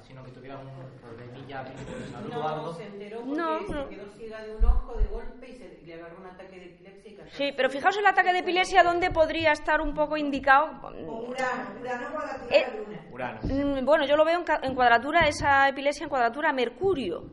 sino 0.07 0.25
que 0.25 0.31
tuviera 0.33 0.59
un 0.59 0.69
problemilla 1.01 1.63
de 1.63 2.07
salud 2.11 2.33
o 2.37 2.49
algo. 2.49 2.73
se 2.75 2.87
enteró 2.87 3.19
porque 3.21 3.37
No, 3.37 3.67
se 3.67 3.73
no. 3.73 3.89
quedó 3.89 4.07
ciega 4.17 4.43
de 4.43 4.57
un 4.57 4.65
ojo 4.65 4.95
de 4.97 5.05
golpe 5.07 5.49
y 5.49 5.53
se 5.53 5.81
le 5.85 5.95
agarró 5.95 6.19
un 6.19 6.27
ataque 6.27 6.59
de 6.59 6.65
epilepsia 6.67 7.13
y 7.13 7.17
cayó. 7.17 7.31
Sí, 7.33 7.53
pero 7.57 7.71
fijaos 7.71 7.97
el 7.97 8.07
ataque 8.07 8.33
de 8.33 8.39
epilepsia, 8.41 8.83
¿dónde 8.83 9.11
podría 9.11 9.53
estar 9.53 9.81
un 9.81 9.95
poco 9.95 10.17
indicado? 10.17 10.81
Con 10.81 10.95
Urano, 10.95 11.81
Urano 11.81 12.11
cuadratura 12.13 12.57
Eh, 12.57 12.65
la 12.67 12.77
luna. 12.77 13.01
Urano. 13.11 13.41
Mm, 13.45 13.85
Bueno, 13.85 14.07
yo 14.07 14.17
lo 14.17 14.25
veo 14.25 14.43
en 14.63 14.75
cuadratura, 14.75 15.27
esa 15.29 15.69
epilepsia 15.69 16.05
en 16.05 16.11
cuadratura 16.11 16.53
Mercurio. 16.53 17.25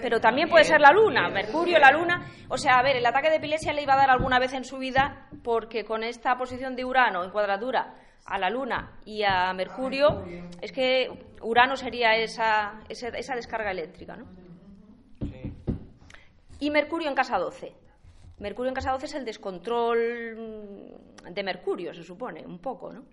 Pero 0.00 0.20
también 0.20 0.48
puede 0.48 0.64
ser 0.64 0.80
la 0.80 0.90
Luna, 0.90 1.28
Mercurio, 1.28 1.78
la 1.78 1.92
Luna. 1.92 2.26
O 2.48 2.56
sea, 2.56 2.78
a 2.78 2.82
ver, 2.82 2.96
el 2.96 3.04
ataque 3.04 3.28
de 3.28 3.36
epilepsia 3.36 3.74
le 3.74 3.82
iba 3.82 3.92
a 3.92 3.98
dar 3.98 4.08
alguna 4.10 4.38
vez 4.38 4.54
en 4.54 4.64
su 4.64 4.78
vida 4.78 5.28
porque 5.44 5.84
con 5.84 6.02
esta 6.02 6.34
posición 6.38 6.74
de 6.74 6.84
Urano 6.86 7.22
en 7.22 7.30
cuadratura 7.30 7.92
a 8.24 8.38
la 8.38 8.50
Luna 8.50 8.98
y 9.04 9.22
a 9.22 9.52
Mercurio, 9.52 10.24
es 10.60 10.72
que 10.72 11.10
Urano 11.42 11.76
sería 11.76 12.14
esa, 12.16 12.80
esa, 12.88 13.08
esa 13.08 13.34
descarga 13.34 13.70
eléctrica, 13.70 14.16
¿no? 14.16 14.26
Sí. 15.20 15.52
Y 16.60 16.70
Mercurio 16.70 17.08
en 17.08 17.14
casa 17.14 17.38
12. 17.38 17.72
Mercurio 18.38 18.68
en 18.70 18.74
casa 18.74 18.92
12 18.92 19.06
es 19.06 19.14
el 19.14 19.24
descontrol 19.24 20.98
de 21.30 21.42
Mercurio, 21.42 21.94
se 21.94 22.02
supone, 22.02 22.44
un 22.46 22.58
poco, 22.58 22.92
¿no? 22.92 23.04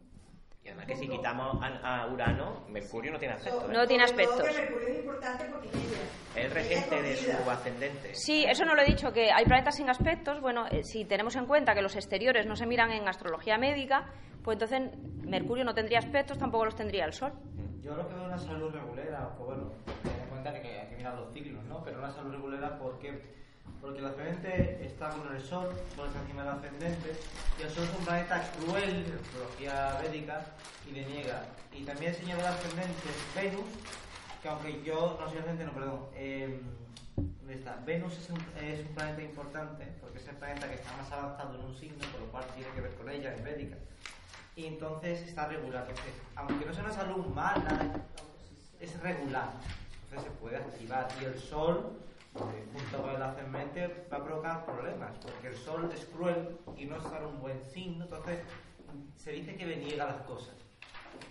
Y 0.63 0.67
además 0.67 0.87
que 0.87 0.95
si 0.97 1.07
quitamos 1.07 1.57
a, 1.63 2.03
a 2.03 2.07
Urano, 2.07 2.65
Mercurio 2.67 3.11
no 3.13 3.19
tiene 3.19 3.35
aspecto. 3.35 3.69
¿eh? 3.69 3.73
No 3.73 3.87
tiene 3.87 4.03
aspectos. 4.03 4.43
que 4.43 4.61
Mercurio 4.61 4.87
es 4.89 4.99
importante 4.99 5.45
porque 5.45 5.69
Es 5.69 6.45
el 6.45 6.51
regente 6.51 7.01
de 7.01 7.15
su 7.15 7.49
ascendente. 7.49 8.13
Sí, 8.13 8.45
eso 8.45 8.65
no 8.65 8.75
lo 8.75 8.81
he 8.81 8.85
dicho, 8.85 9.13
que 9.13 9.31
hay 9.31 9.45
planetas 9.45 9.77
sin 9.77 9.89
aspectos. 9.89 10.41
Bueno, 10.41 10.67
eh, 10.69 10.83
si 10.83 11.05
tenemos 11.05 11.35
en 11.37 11.45
cuenta 11.45 11.73
que 11.73 11.81
los 11.81 11.95
exteriores 11.95 12.45
no 12.45 12.55
se 12.55 12.65
miran 12.65 12.91
en 12.91 13.07
astrología 13.07 13.57
médica, 13.57 14.11
pues 14.49 14.59
entonces 14.59 14.97
Mercurio 15.27 15.63
no 15.63 15.75
tendría 15.75 15.99
aspectos, 15.99 16.39
tampoco 16.39 16.65
los 16.65 16.75
tendría 16.75 17.05
el 17.05 17.13
Sol. 17.13 17.31
Yo 17.83 17.95
lo 17.95 18.07
que 18.07 18.15
veo 18.15 18.23
es 18.23 18.29
una 18.29 18.39
salud 18.39 18.73
regulera, 18.73 19.29
pues 19.37 19.45
bueno, 19.45 19.71
ten 20.01 20.23
en 20.23 20.27
cuenta 20.27 20.59
que 20.59 20.79
hay 20.79 20.87
que 20.89 20.95
mirar 20.95 21.13
los 21.19 21.31
ciclos, 21.31 21.63
¿no? 21.65 21.83
Pero 21.83 21.99
una 21.99 22.11
salud 22.11 22.31
regulera 22.31 22.79
porque 22.79 23.37
porque 23.79 23.99
el 23.99 24.07
ascendente 24.07 24.83
está 24.83 25.09
con 25.09 25.35
el 25.35 25.39
Sol, 25.39 25.69
Sol 25.95 26.07
está 26.07 26.19
encima 26.21 26.41
del 26.41 26.53
ascendente, 26.53 27.11
y 27.59 27.61
el 27.61 27.69
Sol 27.69 27.83
es 27.83 27.99
un 27.99 28.05
planeta 28.05 28.51
cruel 28.57 28.89
en 28.89 29.19
astrología 29.21 29.99
védica 30.01 30.45
y 30.89 30.93
le 30.93 31.05
niega. 31.05 31.43
Y 31.71 31.83
también 31.83 32.15
el 32.15 32.45
ascendente 32.45 33.09
Venus, 33.35 33.69
que 34.41 34.49
aunque 34.49 34.81
yo 34.83 35.15
no 35.21 35.29
soy 35.29 35.37
ascendente, 35.37 35.65
no, 35.65 35.73
perdón, 35.73 36.07
eh, 36.15 36.59
¿dónde 37.17 37.53
está? 37.53 37.77
Venus 37.85 38.17
es 38.17 38.31
un, 38.31 38.39
es 38.59 38.79
un 38.79 38.95
planeta 38.95 39.21
importante 39.21 39.85
porque 40.01 40.17
es 40.17 40.27
el 40.27 40.37
planeta 40.37 40.67
que 40.67 40.73
está 40.73 40.97
más 40.97 41.11
avanzado 41.11 41.53
en 41.53 41.65
un 41.65 41.75
signo, 41.75 41.99
por 42.11 42.21
lo 42.21 42.31
cual 42.31 42.45
tiene 42.55 42.71
que 42.71 42.81
ver 42.81 42.95
con 42.95 43.07
ella 43.11 43.35
en 43.35 43.43
védica. 43.43 43.77
Y 44.59 44.65
entonces 44.65 45.21
está 45.21 45.47
regular, 45.47 45.85
entonces, 45.87 46.13
aunque 46.35 46.65
no 46.65 46.73
sea 46.73 46.83
una 46.83 46.91
salud 46.91 47.25
mala, 47.27 47.79
es 48.77 48.99
regular. 48.99 49.53
Entonces 50.03 50.29
se 50.29 50.37
puede 50.37 50.57
activar. 50.57 51.07
Y 51.21 51.23
el 51.23 51.39
sol, 51.39 51.97
eh, 52.35 52.65
junto 52.73 53.01
con 53.01 53.15
el 53.15 53.21
ascendente, 53.21 54.05
va 54.11 54.17
a 54.17 54.23
provocar 54.25 54.65
problemas, 54.65 55.11
porque 55.21 55.47
el 55.47 55.55
sol 55.55 55.89
es 55.93 56.03
cruel 56.07 56.57
y 56.75 56.83
no 56.83 56.97
en 56.97 57.25
un 57.25 57.39
buen 57.39 57.63
signo. 57.63 58.03
Entonces 58.03 58.39
se 59.15 59.31
dice 59.31 59.55
que 59.55 59.65
niega 59.77 60.07
las 60.07 60.23
cosas. 60.23 60.55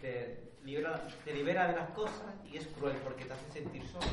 Te 0.00 0.54
libera, 0.64 1.06
te 1.22 1.34
libera 1.34 1.68
de 1.68 1.76
las 1.76 1.90
cosas 1.90 2.32
y 2.50 2.56
es 2.56 2.66
cruel 2.68 2.96
porque 3.04 3.26
te 3.26 3.34
hace 3.34 3.60
sentir 3.60 3.86
solo. 3.88 4.06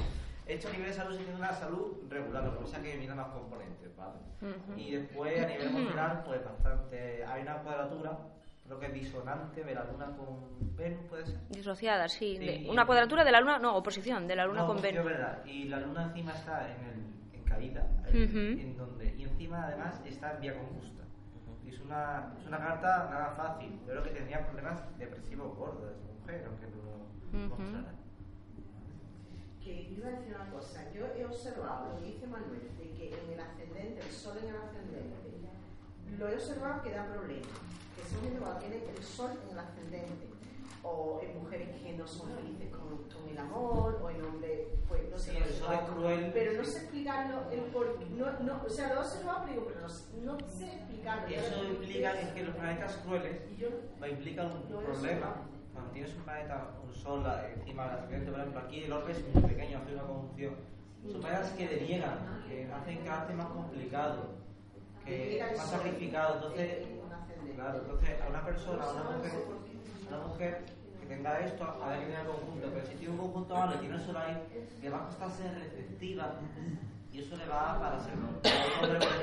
Hecho 0.46 0.68
a 0.68 0.72
nivel 0.72 0.88
de 0.88 0.94
salud, 0.94 1.16
tiene 1.16 1.36
una 1.36 1.54
salud 1.54 2.04
regular, 2.10 2.44
lo 2.44 2.58
que 2.58 2.66
pasa 2.66 2.78
es 2.80 2.84
que 2.84 2.98
mira 2.98 3.16
más 3.16 3.30
componentes, 3.30 3.96
¿vale? 3.96 4.20
Y 4.76 4.92
después 4.92 5.42
a 5.42 5.48
nivel 5.48 5.68
emocional, 5.68 6.22
pues 6.26 6.44
bastante. 6.44 7.24
Hay 7.24 7.44
una 7.44 7.60
cuadratura, 7.64 8.20
creo 8.66 8.80
que 8.80 8.90
disonante 8.90 9.64
de 9.64 9.76
la 9.76 9.84
luna 9.86 10.06
con 10.18 10.76
Venus, 10.76 11.06
puede 11.08 11.26
ser. 11.26 11.40
Disociada, 11.50 12.08
sí. 12.10 12.36
Sí. 12.38 12.46
de- 12.46 12.68
una 12.70 12.86
cuadratura 12.86 13.24
de 13.24 13.32
la 13.32 13.40
Luna, 13.40 13.60
no, 13.60 13.76
oposición, 13.78 14.28
de 14.28 14.36
la 14.36 14.46
Luna 14.46 14.62
No, 14.62 14.68
con 14.68 14.80
sí, 14.80 14.88
es 14.88 14.94
Venus. 14.94 15.06
verdad. 15.06 15.46
Y 15.46 15.64
la 15.66 15.80
luna 15.80 16.04
encima 16.06 16.34
está 16.34 16.68
en, 16.70 16.84
el, 16.86 17.36
en 17.38 17.44
caída, 17.44 17.88
en, 18.08 18.76
donde, 18.78 19.16
y 19.16 19.24
encima 19.24 19.68
además 19.68 20.02
está 20.06 20.34
en 20.36 20.42
vía 20.42 20.58
conjusta. 20.58 21.04
Y 21.64 21.70
es 21.70 21.80
una, 21.80 22.34
es 22.40 22.46
una 22.48 22.58
carta 22.58 23.08
nada 23.10 23.34
fácil. 23.38 23.72
Yo 23.86 23.92
creo 23.92 24.04
que 24.04 24.10
tendría 24.12 24.46
problemas 24.46 24.98
depresivos 24.98 25.56
gordos 25.58 25.92
esa 25.96 26.12
mujer, 26.20 26.46
aunque 26.48 26.66
no 26.68 27.40
lo 27.48 27.48
mostrara. 27.50 27.94
Que 29.64 29.82
iba 29.90 30.08
a 30.08 30.12
decir 30.12 30.36
una 30.36 30.50
cosa, 30.52 30.92
yo 30.94 31.06
he 31.16 31.26
observado 31.26 31.94
lo 31.94 31.98
que 32.00 32.06
dice 32.06 32.28
Manuel, 32.28 32.70
de 32.78 32.90
que 32.92 33.10
en 33.10 33.34
el 33.34 33.40
ascendente, 33.40 34.00
el 34.02 34.12
sol 34.12 34.38
en 34.44 34.50
el 34.50 34.56
ascendente, 34.58 35.16
lo 36.20 36.28
he 36.30 36.36
observado 36.36 36.82
que 36.84 36.92
da 36.92 37.06
problemas, 37.08 37.48
que 37.96 38.04
son 38.04 38.38
cuando 38.40 38.60
tiene 38.60 38.76
el 38.78 39.04
sol 39.04 39.32
en 39.46 39.52
el 39.52 39.60
ascendente, 39.60 40.28
o 40.84 41.20
en 41.24 41.42
mujeres 41.42 41.70
que 41.82 41.94
no 41.94 42.08
son 42.08 42.30
felices 42.32 42.70
con, 42.70 42.98
con 43.10 43.30
el 43.30 43.38
amor, 43.38 44.00
o 44.04 44.10
en 44.10 44.24
hombres, 44.24 44.60
pues 44.88 45.02
no 45.10 45.18
sé, 45.18 45.32
Sí, 45.32 45.64
cruel. 45.94 46.32
pero 46.34 46.54
no 46.54 46.64
sé 46.64 46.78
explicarlo, 46.80 47.50
el 47.52 47.62
por 47.72 48.00
no, 48.12 48.40
no, 48.42 48.62
o 48.66 48.70
sea, 48.70 48.94
lo 48.94 49.02
observado, 49.02 49.40
pero 49.46 49.54
digo, 49.54 49.68
pero 49.74 49.88
no, 49.88 50.34
no 50.34 50.48
sé 50.48 50.66
explicarlo. 50.66 51.28
Eso 51.28 51.64
implica 51.66 52.20
es 52.22 52.28
que 52.34 52.44
los 52.44 52.56
planetas 52.56 52.98
crueles 52.98 53.42
yo 53.58 53.70
va 54.02 54.06
a 54.06 54.10
implicar 54.10 54.46
un 54.48 54.62
he 54.62 54.84
problema. 54.86 55.36
Cuando 55.74 55.92
tienes 55.92 56.16
un 56.16 56.22
planeta, 56.24 56.70
un 56.86 56.94
sol 56.94 57.24
la- 57.24 57.50
encima 57.52 57.84
del 57.88 57.96
ascendente, 57.96 58.32
por 58.32 58.40
ejemplo, 58.40 58.62
aquí 58.62 58.84
el 58.84 58.94
orbe 58.94 59.12
es 59.12 59.34
muy 59.34 59.44
pequeño, 59.44 59.78
hace 59.80 59.94
una 59.94 60.04
conjunción. 60.04 60.56
Son 61.12 61.22
planetas 61.22 61.52
que 61.52 61.68
deniegan, 61.68 62.44
que 62.48 62.72
hacen 62.72 62.98
carácter 63.04 63.36
más 63.36 63.48
complicado, 63.48 64.36
que 65.06 65.44
más 65.58 65.70
sacrificado. 65.70 66.36
Entonces, 66.36 66.72
ascendente. 66.72 67.05
Claro, 67.54 67.80
entonces 67.82 68.22
a 68.22 68.30
una 68.30 68.46
persona, 68.46 68.84
a 68.84 68.92
una 68.92 69.18
mujer, 69.18 69.32
a 70.12 70.16
una 70.16 70.28
mujer 70.28 70.66
que 71.00 71.06
tenga 71.08 71.40
esto, 71.40 71.64
habrá 71.64 72.00
que 72.00 72.06
tener 72.06 72.26
conjunto, 72.26 72.70
pero 72.74 72.86
si 72.88 72.94
tiene 72.96 73.14
un 73.14 73.20
conjunto 73.20 73.56
malo 73.56 73.76
y 73.76 73.78
tiene 73.78 74.00
solo 74.00 74.20
ahí, 74.20 74.38
le 74.82 74.90
va 74.90 74.98
a 74.98 75.06
costar 75.06 75.32
ser 75.32 75.54
receptiva 75.54 76.40
y 77.12 77.20
eso 77.20 77.36
le 77.38 77.48
va 77.48 77.80
para 77.80 78.00
ser 78.00 78.14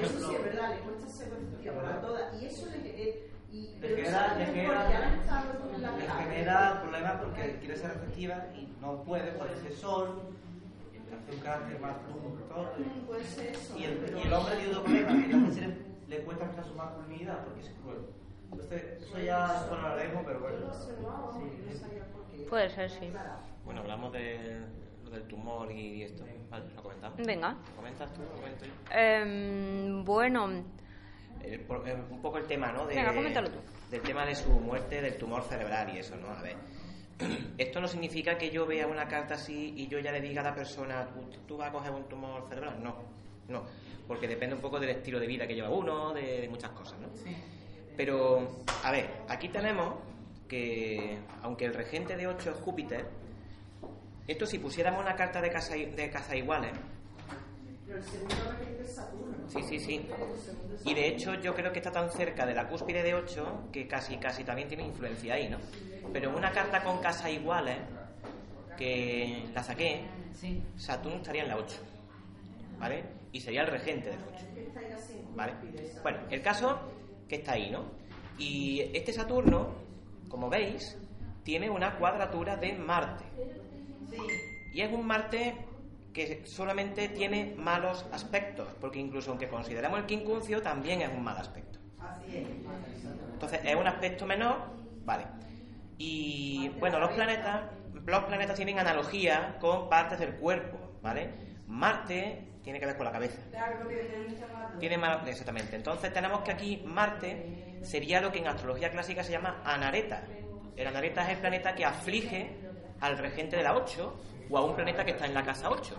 Eso 0.02 0.29
sí 0.29 0.35
es 0.35 0.45
verdad, 0.45 0.71
le 0.71 0.81
cuesta 0.81 1.09
ser 1.09 1.31
receptiva 1.31 1.75
para 1.75 2.00
todas. 2.00 2.43
Y 2.43 2.47
eso 2.47 2.67
le 2.67 2.73
genera. 2.81 3.17
Y, 3.52 3.76
le 3.81 3.88
genera, 3.97 4.35
le 4.38 4.47
genera, 6.07 6.81
problemas 6.81 7.21
porque 7.21 7.59
quiere 7.59 7.76
ser 7.76 7.91
receptiva 7.93 8.47
y 8.55 8.67
no 8.81 9.02
puede 9.02 9.33
por 9.33 9.47
ese 9.50 9.76
sol, 9.76 10.23
hace 11.12 11.37
un 11.37 11.43
carácter 11.43 11.79
más 11.81 11.97
eso. 13.38 13.79
Y 13.79 13.85
el, 13.85 14.17
y 14.17 14.26
el 14.26 14.33
hombre 14.33 14.57
tiene 14.57 14.71
otro 14.71 14.85
problema, 14.85 15.12
que 15.12 15.29
le, 15.29 15.47
hace 15.47 15.61
ser- 15.61 15.91
le 16.12 16.25
cuesta 16.25 16.45
mucho 16.45 16.62
su 16.64 16.75
masculinidad 16.75 17.45
porque 17.45 17.61
es 17.61 17.71
cruel. 17.83 17.99
Entonces, 18.50 19.02
eso 19.02 19.19
ya 19.19 19.66
lo 19.71 19.87
haremos, 19.88 20.25
pero 20.26 20.40
bueno. 20.40 20.73
Sí. 20.75 22.45
Puede 22.49 22.71
ser, 22.71 22.90
sí. 22.90 23.11
Bueno, 23.64 23.81
hablamos 23.81 24.12
de 24.12 24.61
lo 25.04 25.11
del 25.11 25.23
tumor 25.25 25.71
y 25.73 26.02
esto. 26.02 26.25
Vale, 26.50 26.64
lo 26.75 26.83
comentamos. 26.83 27.19
Venga. 27.26 27.50
¿Lo 27.71 27.76
comentas 27.76 28.12
tú? 28.12 28.21
¿Lo 28.23 28.28
comento 28.40 28.64
yo? 28.66 28.73
Em, 28.95 30.04
bueno, 30.04 30.50
Eh, 31.45 31.59
por- 31.66 31.88
eh, 31.88 31.97
un 32.11 32.21
poco 32.23 32.38
el 32.38 32.47
tema, 32.47 32.71
¿no? 32.73 32.87
De, 32.87 32.95
Venga, 32.95 33.12
coméntalo 33.14 33.49
tú. 33.50 33.59
Del 33.90 34.00
tema 34.02 34.25
de 34.25 34.35
su 34.37 34.49
muerte, 34.50 35.00
del 35.02 35.16
tumor 35.19 35.42
cerebral 35.42 35.92
y 35.95 35.99
eso, 35.99 36.14
¿no? 36.16 36.28
A 36.28 36.40
ver. 36.42 36.54
Esto 37.59 37.81
no 37.81 37.88
significa 37.88 38.38
que 38.38 38.50
yo 38.50 38.64
vea 38.64 38.87
una 38.87 39.09
carta 39.09 39.35
así 39.35 39.75
y 39.76 39.88
yo 39.88 39.99
ya 39.99 40.12
le 40.12 40.21
diga 40.21 40.40
a 40.42 40.45
la 40.45 40.54
persona, 40.54 41.09
tú, 41.12 41.21
tú 41.49 41.57
vas 41.57 41.71
a 41.71 41.73
coger 41.73 41.90
un 41.90 42.04
tumor 42.04 42.47
cerebral. 42.49 42.81
No, 42.83 42.95
no. 43.49 43.64
Porque 44.12 44.28
depende 44.28 44.54
un 44.54 44.61
poco 44.61 44.78
del 44.78 44.90
estilo 44.90 45.19
de 45.19 45.26
vida 45.26 45.47
que 45.47 45.54
lleva 45.54 45.71
uno, 45.71 46.12
de, 46.12 46.42
de 46.42 46.49
muchas 46.50 46.71
cosas, 46.73 47.00
¿no? 47.00 47.09
Pero, 47.97 48.62
a 48.85 48.92
ver, 48.92 49.09
aquí 49.26 49.49
tenemos 49.49 49.95
que, 50.47 51.19
aunque 51.40 51.64
el 51.64 51.73
regente 51.73 52.14
de 52.14 52.26
8 52.26 52.50
es 52.50 52.57
Júpiter, 52.57 53.07
esto 54.28 54.45
si 54.45 54.59
pusiéramos 54.59 55.00
una 55.00 55.16
carta 55.16 55.40
de 55.40 55.49
casa, 55.49 55.76
de 55.76 56.11
casa 56.11 56.37
iguales, 56.37 56.73
Pero 57.87 57.97
el 57.97 58.04
segundo 58.04 58.35
regente 58.59 58.83
es 58.83 58.95
Saturno. 58.97 59.49
Sí, 59.49 59.62
sí, 59.62 59.81
sí. 59.81 60.07
Y 60.85 60.92
de 60.92 61.09
hecho 61.09 61.33
yo 61.37 61.54
creo 61.54 61.73
que 61.73 61.78
está 61.78 61.90
tan 61.90 62.11
cerca 62.11 62.45
de 62.45 62.52
la 62.52 62.69
cúspide 62.69 63.02
de 63.02 63.14
8 63.14 63.71
que 63.73 63.88
casi 63.88 64.19
casi 64.19 64.45
también 64.45 64.69
tiene 64.69 64.85
influencia 64.85 65.33
ahí, 65.33 65.49
¿no? 65.49 65.57
Pero 66.12 66.28
en 66.28 66.37
una 66.37 66.52
carta 66.52 66.83
con 66.85 66.99
casas 66.99 67.31
iguales, 67.31 67.78
que 68.76 69.47
la 69.54 69.62
saqué, 69.62 70.02
Sí. 70.35 70.62
Saturno 70.76 71.16
estaría 71.16 71.45
en 71.45 71.49
la 71.49 71.57
8, 71.57 71.76
¿vale? 72.78 73.22
Y 73.33 73.41
sería 73.41 73.62
el 73.62 73.69
regente 73.69 74.11
del 74.11 74.19
8, 74.35 74.47
Está 74.57 74.81
ahí 74.81 74.93
así. 74.93 75.25
¿vale? 75.35 75.55
Bueno, 76.03 76.19
el 76.31 76.43
caso 76.43 76.81
que 77.29 77.37
está 77.37 77.53
ahí, 77.53 77.71
¿no? 77.71 77.85
Y 78.39 78.81
este 78.93 79.12
Saturno, 79.12 79.75
como 80.29 80.51
veis, 80.51 80.99
tiene 81.43 81.71
una 81.71 81.97
cuadratura 81.97 82.57
de 82.57 82.75
Marte. 82.75 83.25
Y 84.73 84.81
es 84.81 84.93
un 84.93 85.07
Marte 85.07 85.55
que 86.12 86.43
solamente 86.47 87.09
tiene 87.09 87.55
malos 87.57 88.07
aspectos, 88.12 88.69
porque 88.81 88.99
incluso 88.99 89.31
aunque 89.31 89.49
consideramos 89.49 90.01
el 90.01 90.07
quincuncio, 90.07 90.61
también 90.61 91.01
es 91.01 91.09
un 91.09 91.25
mal 91.25 91.37
aspecto. 91.39 91.79
Así 91.99 92.37
es. 92.37 92.49
Entonces, 93.33 93.61
es 93.65 93.75
un 93.75 93.87
aspecto 93.87 94.27
menor, 94.27 94.59
vale. 95.05 95.25
Y 95.99 96.69
bueno, 96.81 96.99
los 96.99 97.12
planetas, 97.12 97.62
los 98.05 98.25
planetas 98.25 98.57
tienen 98.57 98.79
analogía 98.79 99.57
con 99.61 99.89
partes 99.89 100.19
del 100.19 100.37
cuerpo, 100.37 100.99
¿vale? 101.01 101.31
Marte 101.67 102.51
tiene 102.62 102.78
que 102.81 102.87
ver 102.87 102.97
con 102.97 103.04
la 103.07 103.12
cabeza. 103.12 103.38
Claro, 103.50 103.87
tiene 103.88 104.28
mucha 104.28 104.47
más. 104.52 104.78
Tiene 104.78 104.99
mal- 104.99 105.28
exactamente. 105.28 105.76
Entonces 105.76 106.12
tenemos 106.12 106.42
que 106.42 106.52
aquí 106.52 106.83
Marte 106.87 107.78
sería 107.83 108.21
lo 108.21 108.31
que 108.31 108.38
en 108.38 108.47
astrología 108.49 108.90
clásica 108.90 109.23
se 109.25 109.33
llama 109.33 109.61
anareta. 109.64 110.23
El 110.76 110.87
anareta 110.87 111.23
es 111.25 111.31
el 111.31 111.38
planeta 111.38 111.75
que 111.75 111.85
aflige 111.85 112.57
al 113.00 113.19
regente 113.19 113.57
de 113.57 113.62
la 113.64 113.75
8 113.75 114.14
o 114.50 114.59
a 114.59 114.64
un 114.64 114.75
planeta 114.76 115.04
que 115.04 115.11
está 115.12 115.26
en 115.26 115.35
la 115.35 115.42
casa 115.42 115.69
8. 115.71 115.97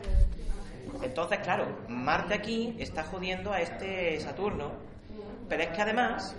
Entonces, 1.02 1.40
claro, 1.40 1.66
Marte 1.90 2.34
aquí 2.34 2.76
está 2.80 3.04
jodiendo 3.04 3.52
a 3.52 3.62
este 3.62 4.20
Saturno, 4.20 4.72
pero 5.50 5.64
es 5.64 5.70
que 5.70 5.82
además 5.82 6.36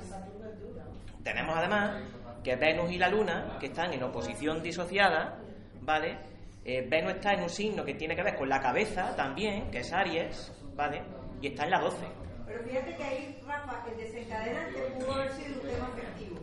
tenemos 1.22 1.56
además 1.56 2.02
que 2.42 2.56
Venus 2.56 2.90
y 2.90 2.98
la 2.98 3.08
Luna, 3.08 3.56
que 3.58 3.66
están 3.66 3.92
en 3.92 4.02
oposición 4.02 4.62
disociada, 4.62 5.38
¿vale? 5.80 6.18
Eh, 6.64 6.86
Venus 6.88 7.12
está 7.14 7.32
en 7.34 7.42
un 7.42 7.50
signo 7.50 7.84
que 7.84 7.94
tiene 7.94 8.16
que 8.16 8.22
ver 8.22 8.36
con 8.36 8.48
la 8.48 8.60
cabeza 8.60 9.14
también, 9.16 9.70
que 9.70 9.78
es 9.80 9.92
Aries, 9.92 10.52
¿vale? 10.74 11.02
Y 11.42 11.48
está 11.48 11.64
en 11.64 11.70
la 11.70 11.80
12. 11.80 12.06
Pero 12.46 12.62
fíjate 12.64 12.96
que 12.96 13.04
ahí, 13.04 13.42
Rafa, 13.46 13.84
el 13.90 13.96
desencadenante 13.98 14.78
pudo 14.98 15.12
haber 15.12 15.32
sido 15.32 15.54
un 15.60 15.68
tema 15.68 15.86
afectivo. 15.92 16.40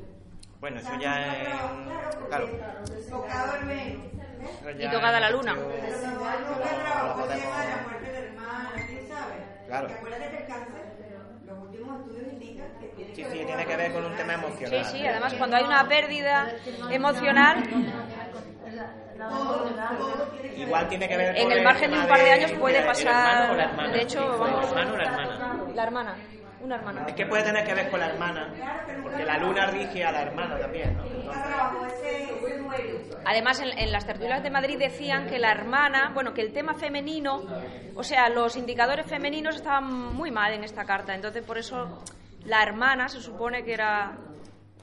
Bueno, 0.60 0.80
eso 0.80 0.92
ya 1.00 1.26
es... 1.42 1.48
Claro, 1.48 2.28
Claro, 2.30 2.48
tocado 3.10 3.56
el 3.58 3.66
Venus. 3.66 4.06
Y 4.80 4.90
tocada 4.92 5.20
la 5.20 5.30
luna. 5.32 5.56
Pero 5.56 5.68
no, 5.68 5.72
lo- 5.72 6.20
no, 6.20 7.04
lo 7.04 7.08
no, 7.08 7.16
podemos- 7.16 7.56
la 7.56 7.88
muerte 7.88 8.12
de 8.12 8.28
hermana, 8.28 8.72
¿quién 8.88 9.08
sabe? 9.08 9.34
Claro. 9.68 9.88
Porque 9.88 10.00
acuérdate 10.00 10.30
que 10.30 10.38
el 10.38 10.48
cáncer, 10.48 10.84
los 11.46 11.60
últimos 11.60 12.00
estudios 12.02 12.34
indican 12.34 12.68
que 12.80 12.88
tiene 12.90 13.16
Sí, 13.16 13.24
que 13.24 13.30
sí, 13.32 13.46
tiene 13.46 13.66
que 13.66 13.76
ver 13.76 13.92
con 13.94 14.06
un 14.06 14.16
tema 14.16 14.34
sí, 14.36 14.40
emocional. 14.46 14.86
sí, 14.86 15.08
además 15.08 15.34
cuando 15.34 15.56
hay 15.58 15.64
una 15.64 15.88
pérdida 15.88 16.52
emocional, 16.92 17.64
Igual 20.56 20.88
tiene 20.90 21.08
que 21.08 21.18
ver 21.18 21.38
En 21.38 21.52
el 21.52 21.64
margen 21.64 21.92
de 21.92 22.00
un 22.00 22.08
par 22.08 22.20
de 22.24 22.32
años 22.32 22.52
puede 22.54 22.82
pasar- 22.84 23.56
de 23.92 24.02
hecho, 24.02 24.46
El 24.46 24.64
hermano 24.64 24.94
o 24.94 24.98
la 24.98 25.04
hermana. 25.04 25.40
la 25.76 25.84
hermana, 25.84 26.16
una 26.62 26.76
hermana. 26.76 27.06
Es 27.08 27.14
que 27.16 27.26
puede 27.26 27.44
tener 27.44 27.66
que 27.66 27.74
ver 27.74 27.90
con 27.90 28.00
la 28.00 28.08
hermana, 28.08 28.48
porque 29.04 29.26
la 29.26 29.38
luna 29.38 29.68
rige 29.68 30.04
a 30.06 30.12
la 30.12 30.22
hermana 30.24 30.58
también. 30.60 30.98
Además, 33.26 33.60
en, 33.60 33.78
en 33.78 33.92
las 33.92 34.06
tertulias 34.06 34.42
de 34.44 34.50
Madrid 34.50 34.78
decían 34.80 35.28
que 35.28 35.40
la 35.40 35.52
hermana, 35.52 36.12
bueno, 36.14 36.34
que 36.34 36.42
el 36.42 36.54
tema 36.54 36.74
femenino, 36.74 37.44
o 37.96 38.04
sea, 38.04 38.30
los 38.30 38.56
indicadores 38.58 39.06
femeninos 39.06 39.56
estaban 39.56 39.86
muy 40.16 40.32
mal 40.32 40.54
en 40.54 40.64
esta 40.64 40.86
carta. 40.86 41.14
Entonces, 41.16 41.44
por 41.46 41.58
eso 41.58 42.04
la 42.46 42.64
hermana 42.64 43.08
se 43.10 43.22
supone 43.22 43.64
que 43.64 43.74
era 43.74 44.14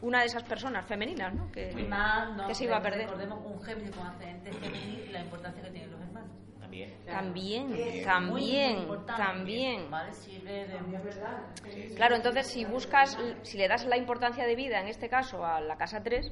una 0.02 0.20
de 0.20 0.26
esas 0.26 0.42
personas 0.44 0.86
femeninas, 0.86 1.34
¿no? 1.34 1.50
Que, 1.50 1.72
no, 1.74 2.46
que 2.46 2.54
se 2.54 2.64
iba 2.64 2.76
a 2.76 2.82
perder. 2.82 3.06
Recordemos 3.06 3.40
un 3.44 3.60
Géminis 3.62 3.90
con 3.90 4.06
ascendente 4.06 4.50
y 4.50 5.12
la 5.12 5.20
importancia 5.20 5.62
que 5.62 5.70
tienen 5.70 5.90
los 5.90 6.00
hermanos. 6.00 6.30
También. 6.60 6.94
También, 7.06 8.04
también, 8.04 8.86
también. 9.06 9.90
¿Vale? 9.90 10.12
Sirve 10.12 10.66
de 10.66 11.94
Claro, 11.96 12.14
entonces 12.14 12.46
si 12.46 12.66
buscas, 12.66 13.16
si 13.42 13.56
le 13.56 13.68
das 13.68 13.86
la 13.86 13.96
importancia 13.96 14.44
de 14.46 14.54
vida, 14.54 14.78
en 14.80 14.88
este 14.88 15.08
caso 15.08 15.46
a 15.46 15.60
la 15.60 15.76
casa 15.78 16.02
3, 16.02 16.28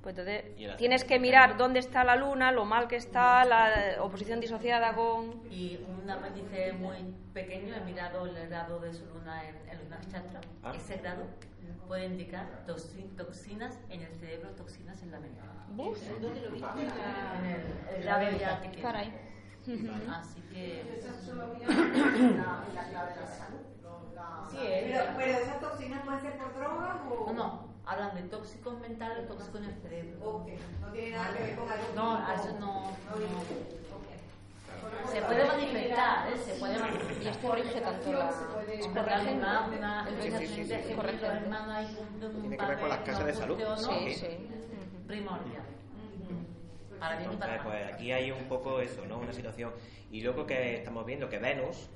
pues 0.00 0.16
entonces 0.16 0.76
tienes 0.78 1.04
que 1.04 1.18
mirar 1.18 1.56
dónde 1.56 1.80
está 1.80 2.04
la 2.04 2.14
luna, 2.14 2.52
lo 2.52 2.64
mal 2.64 2.86
que 2.86 2.96
está, 2.96 3.44
la 3.44 3.96
oposición 4.00 4.40
disociada 4.40 4.94
con... 4.94 5.42
Y 5.50 5.78
un 5.88 6.08
apéndice 6.08 6.72
muy 6.72 7.12
pequeño, 7.34 7.74
he 7.74 7.80
mirado 7.80 8.24
el 8.26 8.48
grado 8.48 8.78
de 8.78 8.94
su 8.94 9.04
luna 9.06 9.46
en 9.48 9.56
el 9.68 9.78
Luna 9.82 9.96
Nakshatra. 9.96 10.40
Ah. 10.62 10.72
Ese 10.74 10.96
grado 10.98 11.26
puede 11.88 12.06
indicar 12.06 12.64
toxi- 12.66 13.14
toxinas 13.16 13.78
en 13.88 14.02
el 14.02 14.12
cerebro, 14.14 14.50
toxinas 14.50 15.02
en 15.02 15.10
la 15.12 15.18
mente. 15.20 15.40
¿Dónde 16.20 16.40
lo 16.40 16.50
viste? 16.50 16.68
En 17.38 17.44
el, 17.46 17.96
el 17.96 18.08
que 18.62 18.68
tiene. 18.68 18.82
Caray. 18.82 19.12
Así 20.10 20.40
que. 20.52 20.80
Esa 20.98 21.08
es 21.20 21.28
la, 21.28 22.64
la 22.74 22.88
clave 22.88 23.14
de 23.14 23.20
la 23.20 23.26
salud. 23.26 23.60
la- 24.14 24.46
Sí. 24.50 24.56
Pero, 24.60 25.04
pero 25.16 25.32
esas 25.38 25.60
toxinas 25.60 26.02
pueden 26.04 26.20
ser 26.20 26.38
por 26.38 26.54
drogas 26.54 26.96
o. 27.10 27.26
No, 27.26 27.32
no, 27.32 27.68
hablan 27.86 28.14
de 28.16 28.22
tóxicos 28.22 28.78
mentales, 28.80 29.26
tóxicos 29.28 29.60
en 29.60 29.66
el 29.68 29.74
cerebro. 29.80 30.30
Ok, 30.30 30.48
no 30.80 30.88
tiene 30.92 31.10
nada 31.16 31.36
que 31.36 31.42
ver 31.44 31.56
con 31.56 31.68
algo. 31.70 31.84
No, 31.94 32.32
eso 32.34 32.52
no. 32.58 32.90
no. 32.90 32.90
Se 35.10 35.22
puede 35.22 35.44
manifestar, 35.46 36.28
¿eh? 36.32 36.36
Se 36.44 36.54
puede 36.54 36.78
manifestar. 36.78 37.22
Y 37.22 37.28
esto 37.28 37.54
rige 37.54 37.80
tanto 37.80 38.12
la... 38.12 38.28
Es 38.28 38.86
por 38.86 38.94
Porque 38.94 39.10
regente. 39.10 39.32
una, 39.34 39.66
una, 39.66 40.08
sí, 40.22 40.30
sí, 40.30 40.46
sí. 40.46 40.62
un 40.62 42.40
Tiene 42.40 42.56
que 42.56 42.66
ver 42.66 42.78
con 42.78 42.88
las 42.88 42.98
casas 42.98 43.26
de 43.26 43.34
salud. 43.34 43.58
Sí, 43.76 44.14
Sí. 44.14 44.48
primordial. 45.06 45.62
Para 47.00 47.16
bien 47.16 47.32
y 47.32 47.36
para 47.36 47.62
pues 47.62 47.92
aquí 47.94 48.12
hay 48.12 48.30
un 48.30 48.44
poco 48.44 48.80
eso, 48.80 49.04
¿no? 49.06 49.18
Una 49.18 49.32
situación. 49.32 49.72
Y 50.12 50.20
luego 50.20 50.46
que 50.46 50.76
estamos 50.76 51.04
viendo 51.06 51.28
que 51.28 51.38
Venus 51.38 51.88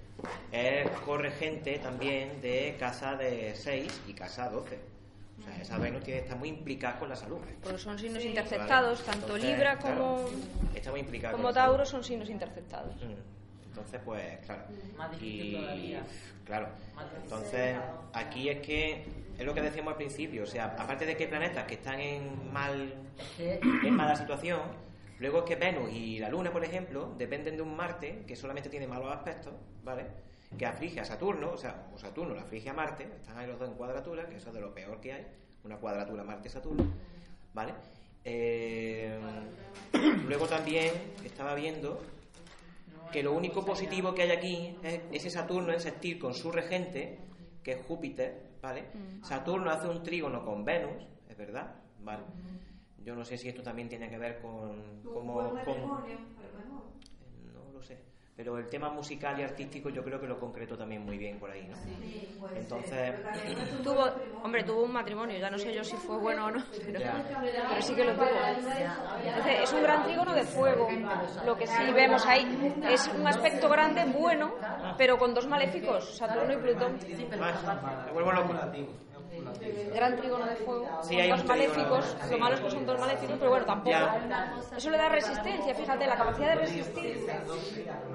es 0.50 0.88
corregente 1.04 1.78
también 1.78 2.40
de 2.40 2.76
casa 2.80 3.14
de 3.14 3.54
6 3.54 4.02
y 4.08 4.14
casa 4.14 4.48
12. 4.48 4.93
O 5.38 5.42
sea, 5.42 5.60
esa 5.60 5.78
Venus 5.78 6.02
tiene, 6.02 6.20
está 6.20 6.36
muy 6.36 6.48
implicada 6.48 6.98
con 6.98 7.08
la 7.08 7.16
salud. 7.16 7.38
Porque 7.62 7.78
son 7.78 7.98
signos 7.98 8.24
interceptados, 8.24 9.00
¿vale? 9.00 9.10
tanto 9.10 9.26
Entonces, 9.36 9.50
Libra 9.50 9.78
claro, 9.78 9.96
como, 9.96 10.30
está 10.74 10.90
muy 10.90 11.00
implicada 11.00 11.32
como. 11.32 11.52
Tauro 11.52 11.84
son 11.84 12.04
signos 12.04 12.30
interceptados. 12.30 12.94
Mm. 12.96 13.68
Entonces, 13.68 14.00
pues, 14.04 14.38
claro. 14.46 14.62
Más 14.96 15.10
difícil 15.10 15.46
Y, 15.46 15.56
todavía. 15.56 16.02
claro. 16.44 16.68
Más 16.94 17.04
difícil. 17.06 17.22
Entonces, 17.24 17.76
aquí 18.12 18.48
es 18.48 18.60
que 18.60 19.04
es 19.38 19.44
lo 19.44 19.52
que 19.52 19.62
decíamos 19.62 19.92
al 19.92 19.96
principio. 19.96 20.44
O 20.44 20.46
sea, 20.46 20.76
aparte 20.78 21.06
de 21.06 21.16
que 21.16 21.24
hay 21.24 21.30
planetas 21.30 21.64
que 21.64 21.74
están 21.74 22.00
en 22.00 22.52
mal 22.52 22.94
en 23.38 23.94
mala 23.94 24.16
situación, 24.16 24.60
luego 25.18 25.38
es 25.40 25.44
que 25.44 25.56
Venus 25.56 25.90
y 25.92 26.18
la 26.18 26.28
Luna, 26.28 26.52
por 26.52 26.64
ejemplo, 26.64 27.14
dependen 27.18 27.56
de 27.56 27.62
un 27.62 27.76
Marte 27.76 28.22
que 28.26 28.36
solamente 28.36 28.68
tiene 28.68 28.86
malos 28.86 29.12
aspectos, 29.12 29.52
¿vale? 29.82 30.04
Que 30.58 30.66
aflige 30.66 31.00
a 31.00 31.04
Saturno, 31.04 31.50
o 31.52 31.56
sea, 31.56 31.88
o 31.94 31.98
Saturno 31.98 32.34
le 32.34 32.40
aflige 32.40 32.70
a 32.70 32.72
Marte, 32.74 33.04
están 33.16 33.36
ahí 33.38 33.46
los 33.46 33.58
dos 33.58 33.68
en 33.68 33.74
cuadratura, 33.74 34.28
que 34.28 34.36
eso 34.36 34.48
es 34.48 34.54
de 34.54 34.60
lo 34.60 34.72
peor 34.74 35.00
que 35.00 35.12
hay, 35.12 35.26
una 35.64 35.76
cuadratura 35.78 36.22
Marte-Saturno, 36.22 36.84
¿vale? 37.52 37.74
Eh, 38.24 39.18
luego 40.26 40.46
también 40.46 40.92
estaba 41.24 41.54
viendo 41.54 42.00
que 43.12 43.22
lo 43.22 43.32
único 43.32 43.64
positivo 43.64 44.14
que 44.14 44.22
hay 44.22 44.30
aquí 44.30 44.76
es 44.82 45.00
ese 45.12 45.30
Saturno 45.30 45.72
en 45.72 45.80
sextil 45.80 46.18
con 46.18 46.34
su 46.34 46.50
regente, 46.52 47.18
que 47.62 47.72
es 47.72 47.82
Júpiter, 47.86 48.50
¿vale? 48.62 48.84
Saturno 49.22 49.70
hace 49.70 49.88
un 49.88 50.02
trígono 50.02 50.44
con 50.44 50.64
Venus, 50.64 51.04
es 51.28 51.36
verdad, 51.36 51.74
¿vale? 52.00 52.22
Yo 53.04 53.14
no 53.14 53.24
sé 53.24 53.36
si 53.36 53.48
esto 53.48 53.62
también 53.62 53.88
tiene 53.88 54.08
que 54.08 54.18
ver 54.18 54.40
con... 54.40 55.02
Como, 55.02 55.34
con- 55.64 55.80
no 57.52 57.72
lo 57.72 57.82
sé. 57.82 57.98
Pero 58.36 58.58
el 58.58 58.68
tema 58.68 58.90
musical 58.90 59.38
y 59.38 59.44
artístico 59.44 59.90
yo 59.90 60.02
creo 60.02 60.20
que 60.20 60.26
lo 60.26 60.40
concreto 60.40 60.76
también 60.76 61.04
muy 61.04 61.16
bien 61.16 61.38
por 61.38 61.52
ahí, 61.52 61.68
¿no? 61.68 61.76
Sí, 61.76 62.28
Entonces, 62.56 63.14
Tuvo, 63.84 64.06
hombre, 64.42 64.64
tuvo 64.64 64.82
un 64.82 64.92
matrimonio, 64.92 65.38
ya 65.38 65.48
no 65.50 65.58
sé 65.58 65.72
yo 65.72 65.84
si 65.84 65.96
fue 65.96 66.18
bueno 66.18 66.46
o 66.46 66.50
no, 66.50 66.64
pero, 66.84 67.00
sí 67.80 67.94
que 67.94 68.04
lo 68.04 68.14
tuvo. 68.14 68.26
Entonces, 69.24 69.60
es 69.62 69.72
un 69.72 69.82
gran 69.82 70.02
trígono 70.02 70.34
de 70.34 70.42
fuego. 70.42 70.88
Lo 71.46 71.56
que 71.56 71.66
sí 71.68 71.92
vemos 71.92 72.26
ahí 72.26 72.74
es 72.90 73.08
un 73.08 73.26
aspecto 73.26 73.68
grande, 73.68 74.04
bueno, 74.06 74.52
pero 74.98 75.16
con 75.16 75.32
dos 75.32 75.46
maléficos, 75.46 76.16
Saturno 76.16 76.54
y 76.54 76.56
Plutón. 76.56 76.98
Más, 77.38 78.06
me 78.06 78.12
vuelvo 78.12 78.32
loco. 78.32 78.54
Gran 79.94 80.16
trígono 80.16 80.46
de 80.46 80.56
fuego, 80.56 80.88
Sí, 81.02 81.20
hay 81.20 81.30
dos 81.30 81.44
maléficos. 81.44 82.16
sí. 82.22 82.30
Lo 82.32 82.38
malo 82.38 82.54
es 82.54 82.60
que 82.60 82.70
son 82.70 82.86
dos 82.86 82.98
maléficos, 83.00 83.36
pero 83.38 83.50
bueno, 83.50 83.66
tampoco. 83.66 83.90
Ya. 83.90 84.54
Eso 84.76 84.90
le 84.90 84.96
da 84.96 85.08
resistencia, 85.08 85.74
fíjate, 85.74 86.06
la 86.06 86.16
capacidad 86.16 86.48
de 86.50 86.54
resistir. 86.56 87.26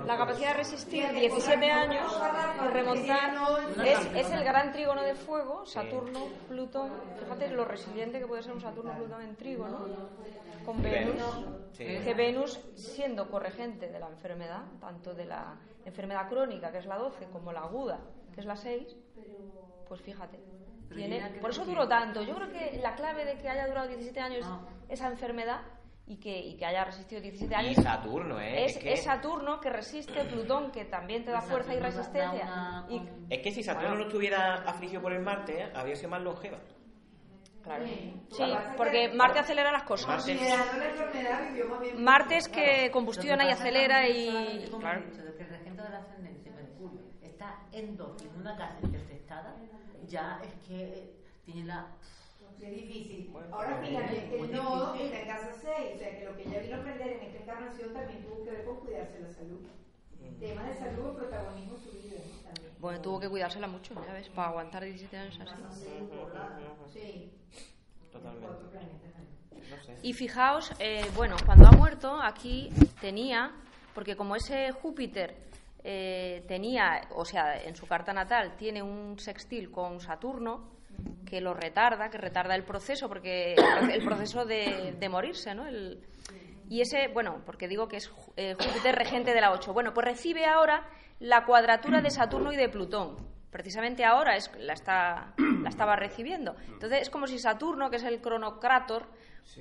La 0.05 0.17
capacidad 0.17 0.49
de 0.49 0.53
resistir 0.55 1.09
17 1.11 1.71
años 1.71 2.21
y 2.65 2.67
remontar 2.67 3.33
es, 3.85 3.99
es 4.15 4.31
el 4.31 4.43
gran 4.43 4.71
trígono 4.71 5.01
de 5.03 5.15
fuego, 5.15 5.65
Saturno, 5.65 6.27
Plutón. 6.47 6.91
Fíjate 7.19 7.49
lo 7.49 7.65
resiliente 7.65 8.19
que 8.19 8.27
puede 8.27 8.43
ser 8.43 8.53
un 8.53 8.61
Saturno 8.61 8.93
Plutón 8.95 9.21
en 9.21 9.35
trígono 9.35 9.79
con 10.65 10.81
Venus. 10.81 11.15
Que 11.77 12.13
Venus, 12.13 12.59
siendo 12.75 13.29
corregente 13.29 13.89
de 13.89 13.99
la 13.99 14.07
enfermedad, 14.09 14.63
tanto 14.81 15.13
de 15.13 15.25
la 15.25 15.55
enfermedad 15.85 16.27
crónica, 16.27 16.71
que 16.71 16.79
es 16.79 16.85
la 16.85 16.97
12, 16.97 17.27
como 17.31 17.53
la 17.53 17.61
aguda, 17.61 17.99
que 18.33 18.41
es 18.41 18.45
la 18.45 18.55
6, 18.55 18.95
pues 19.87 20.01
fíjate. 20.01 20.39
Tiene, 20.93 21.21
por 21.41 21.51
eso 21.51 21.65
duró 21.65 21.87
tanto. 21.87 22.21
Yo 22.23 22.35
creo 22.35 22.49
que 22.51 22.79
la 22.81 22.95
clave 22.95 23.25
de 23.25 23.37
que 23.37 23.47
haya 23.49 23.67
durado 23.67 23.87
17 23.87 24.19
años 24.19 24.45
esa 24.89 25.07
enfermedad 25.07 25.61
y 26.07 26.17
que, 26.17 26.35
y 26.39 26.57
que 26.57 26.65
haya 26.65 26.83
resistido 26.85 27.21
17 27.21 27.53
Y 27.53 27.55
años 27.55 27.83
Saturno, 27.83 28.39
¿eh? 28.39 28.65
es, 28.65 28.75
Es 28.75 28.81
que, 28.81 28.93
es 28.93 29.03
Saturno 29.03 29.59
que 29.59 29.69
resiste 29.69 30.25
Plutón, 30.25 30.71
que 30.71 30.85
también 30.85 31.23
te 31.23 31.29
da 31.31 31.41
fuerza 31.41 31.73
y 31.75 31.79
resistencia. 31.79 32.83
Y, 32.89 33.01
es 33.29 33.39
que 33.41 33.51
si 33.51 33.61
Saturno 33.61 33.95
no 33.95 34.01
estuviera 34.07 34.55
afligido 34.65 35.01
por 35.01 35.13
el 35.13 35.21
Marte, 35.21 35.61
¿eh? 35.61 35.71
habría 35.75 35.95
sido 35.95 36.09
más 36.09 36.21
longeva. 36.23 36.57
claro. 37.63 37.85
Sí, 37.85 38.43
porque 38.75 39.09
Marte 39.09 39.39
acelera 39.39 39.71
las 39.71 39.83
cosas. 39.83 40.25
Marte- 41.97 42.37
es 42.37 42.47
que 42.49 42.89
combustiona 42.91 43.45
y 43.47 43.51
acelera 43.51 44.07
y... 44.07 44.67
Como 44.71 44.81
Claro. 44.81 45.01
he 45.01 45.05
dicho, 45.11 45.23
de 45.23 45.35
que 45.35 45.43
el 45.43 45.49
regente 45.49 45.81
del 45.83 45.93
ascendente, 45.95 46.48
Mercurio, 46.48 46.48
está 47.39 47.57
en 47.71 47.95
dos 47.95 48.21
y 48.21 48.27
en 48.27 48.35
una 48.41 48.57
casa 48.57 48.75
intersectada, 48.83 49.55
ya 50.09 50.41
es 50.43 50.53
que 50.67 51.13
tiene 51.45 51.63
la... 51.63 51.87
Es 52.59 52.75
difícil. 52.75 53.33
Ahora 53.49 53.81
fíjate, 53.81 54.37
el 54.37 54.51
nodo 54.51 54.93
está 54.95 55.21
en 55.21 55.27
casa 55.27 55.51
6, 55.53 55.95
o 55.95 55.97
sea 55.97 56.19
que 56.19 56.25
lo 56.25 56.35
que 56.35 56.43
ella 56.43 56.59
vino 56.59 56.75
a 56.75 56.79
aprender 56.79 57.07
en 57.07 57.21
esta 57.21 57.41
encarnación 57.41 57.93
también 57.93 58.21
tuvo 58.23 58.43
que 58.43 58.51
ver 58.51 58.65
con 58.65 58.75
cuidarse 58.81 59.21
la 59.21 59.29
salud. 59.29 59.61
Temas 60.37 60.67
de 60.67 60.73
salud, 60.73 61.15
protagonismo 61.15 61.75
en 61.75 61.81
su 61.81 61.91
vida 61.91 62.17
también. 62.43 62.73
Bueno, 62.79 63.01
tuvo 63.01 63.19
que 63.21 63.29
cuidársela 63.29 63.67
mucho, 63.67 63.93
ya 64.05 64.13
ves, 64.13 64.27
para 64.29 64.49
aguantar 64.49 64.83
17 64.83 65.17
años 65.17 65.39
así. 65.39 65.55
Sí. 66.91 67.31
Totalmente. 68.11 68.47
No 69.69 69.83
sé. 69.83 69.97
Y 70.01 70.11
fijaos, 70.13 70.73
eh, 70.79 71.05
bueno, 71.15 71.37
cuando 71.45 71.67
ha 71.67 71.71
muerto, 71.71 72.21
aquí 72.21 72.69
tenía, 72.99 73.53
porque 73.93 74.17
como 74.17 74.35
ese 74.35 74.71
Júpiter 74.71 75.48
eh, 75.83 76.43
tenía, 76.47 77.01
o 77.15 77.25
sea, 77.25 77.61
en 77.61 77.75
su 77.75 77.87
carta 77.87 78.13
natal 78.13 78.55
tiene 78.57 78.81
un 78.83 79.17
sextil 79.19 79.71
con 79.71 79.99
Saturno, 79.99 80.71
que 81.25 81.39
lo 81.41 81.53
retarda, 81.53 82.09
que 82.09 82.17
retarda 82.17 82.55
el 82.55 82.63
proceso, 82.63 83.07
porque 83.07 83.55
el 83.93 84.03
proceso 84.03 84.45
de, 84.45 84.95
de 84.99 85.09
morirse, 85.09 85.53
¿no? 85.55 85.65
El- 85.67 86.01
y 86.69 86.81
ese, 86.81 87.07
bueno, 87.07 87.41
porque 87.47 87.67
digo 87.67 87.87
que 87.87 87.97
es 87.97 88.11
eh, 88.37 88.53
Júpiter 88.53 88.93
regente 88.95 89.33
de 89.33 89.41
la 89.41 89.51
8. 89.51 89.73
Bueno, 89.73 89.91
pues 89.91 90.05
recibe 90.05 90.45
ahora 90.45 90.87
la 91.19 91.43
cuadratura 91.45 91.99
de 92.01 92.11
Saturno 92.11 92.53
y 92.53 92.57
de 92.57 92.69
Plutón. 92.69 93.15
Precisamente 93.49 94.05
ahora 94.05 94.35
es, 94.35 94.51
la, 94.59 94.73
está, 94.73 95.33
la 95.63 95.69
estaba 95.69 95.95
recibiendo. 95.95 96.55
Entonces 96.67 97.01
es 97.01 97.09
como 97.09 97.25
si 97.25 97.39
Saturno, 97.39 97.89
que 97.89 97.95
es 97.95 98.03
el 98.03 98.21
cronocrátor, 98.21 99.07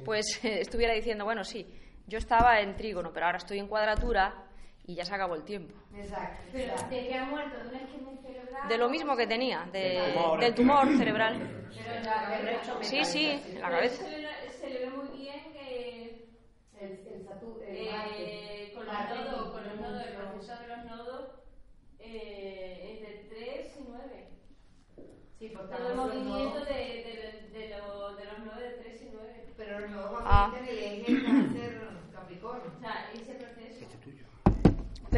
pues 0.04 0.44
eh, 0.44 0.60
estuviera 0.60 0.92
diciendo, 0.92 1.24
bueno, 1.24 1.44
sí, 1.44 1.66
yo 2.06 2.18
estaba 2.18 2.60
en 2.60 2.76
trígono, 2.76 3.10
pero 3.10 3.24
ahora 3.24 3.38
estoy 3.38 3.58
en 3.58 3.68
cuadratura 3.68 4.44
y 4.88 4.94
ya 4.94 5.04
se 5.04 5.14
acabó 5.14 5.34
el 5.34 5.44
tiempo. 5.44 5.74
Exacto. 5.94 6.42
Pero 6.50 6.74
de 6.88 7.06
que 7.08 7.14
ha 7.14 7.24
muerto 7.26 7.56
de 7.62 7.68
una 7.68 7.82
isquemia 7.82 8.16
cerebral. 8.22 8.68
De 8.68 8.78
lo 8.78 8.88
mismo 8.88 9.16
que 9.16 9.26
tenía, 9.26 9.68
de- 9.70 9.78
Del 9.80 10.14
tumor. 10.14 10.40
del 10.40 10.54
tumor 10.54 10.96
cerebral. 10.96 11.68
Pero 11.76 11.94
en 11.94 12.04
la 12.04 12.22
cabeza. 12.22 12.82
Sí, 12.82 13.04
sí, 13.04 13.42
en 13.52 13.60
la 13.60 13.70
cabeza. 13.70 14.02
Se 14.04 14.70
le, 14.70 14.78
ve 14.80 14.90
muy 14.90 15.08
bien 15.18 15.52
que 15.52 16.26
El, 16.80 17.06
el 17.06 17.22
Saturno. 17.26 17.62
El 17.62 17.76
eh, 17.76 18.72
con 18.74 18.86
los 18.86 18.94
nodos, 18.94 19.50
con 19.52 19.68
los 19.68 19.76
nodos, 19.80 20.06
el 20.06 20.14
proceso 20.14 20.60
de 20.62 20.68
los 20.68 20.84
nodos 20.86 21.30
eh, 21.98 22.96
entre 22.98 23.28
3 23.28 23.76
y 23.80 23.84
9. 23.88 24.28
Sí, 25.38 25.52
porque 25.54 25.76
Todo 25.76 25.90
el 25.90 25.96
movimiento 25.96 26.64
de, 26.64 26.72
de, 26.72 27.58
de, 27.58 27.76
lo- 27.76 28.16
de 28.16 28.24
los 28.24 28.38
9 28.42 28.62
de 28.62 28.70
3 28.78 29.02
y 29.02 29.08
9. 29.12 29.44
Pero 29.56 29.80
los 29.80 29.90
nodos 29.90 30.22
Ah. 30.24 30.50
van 30.52 30.66
el 30.66 30.78
eje 30.78 31.24
cáncer 31.24 31.88
Capricornio. 32.12 32.72
O 32.74 32.80
sea, 32.80 33.10
ese 33.12 33.34
proceso. 33.34 33.86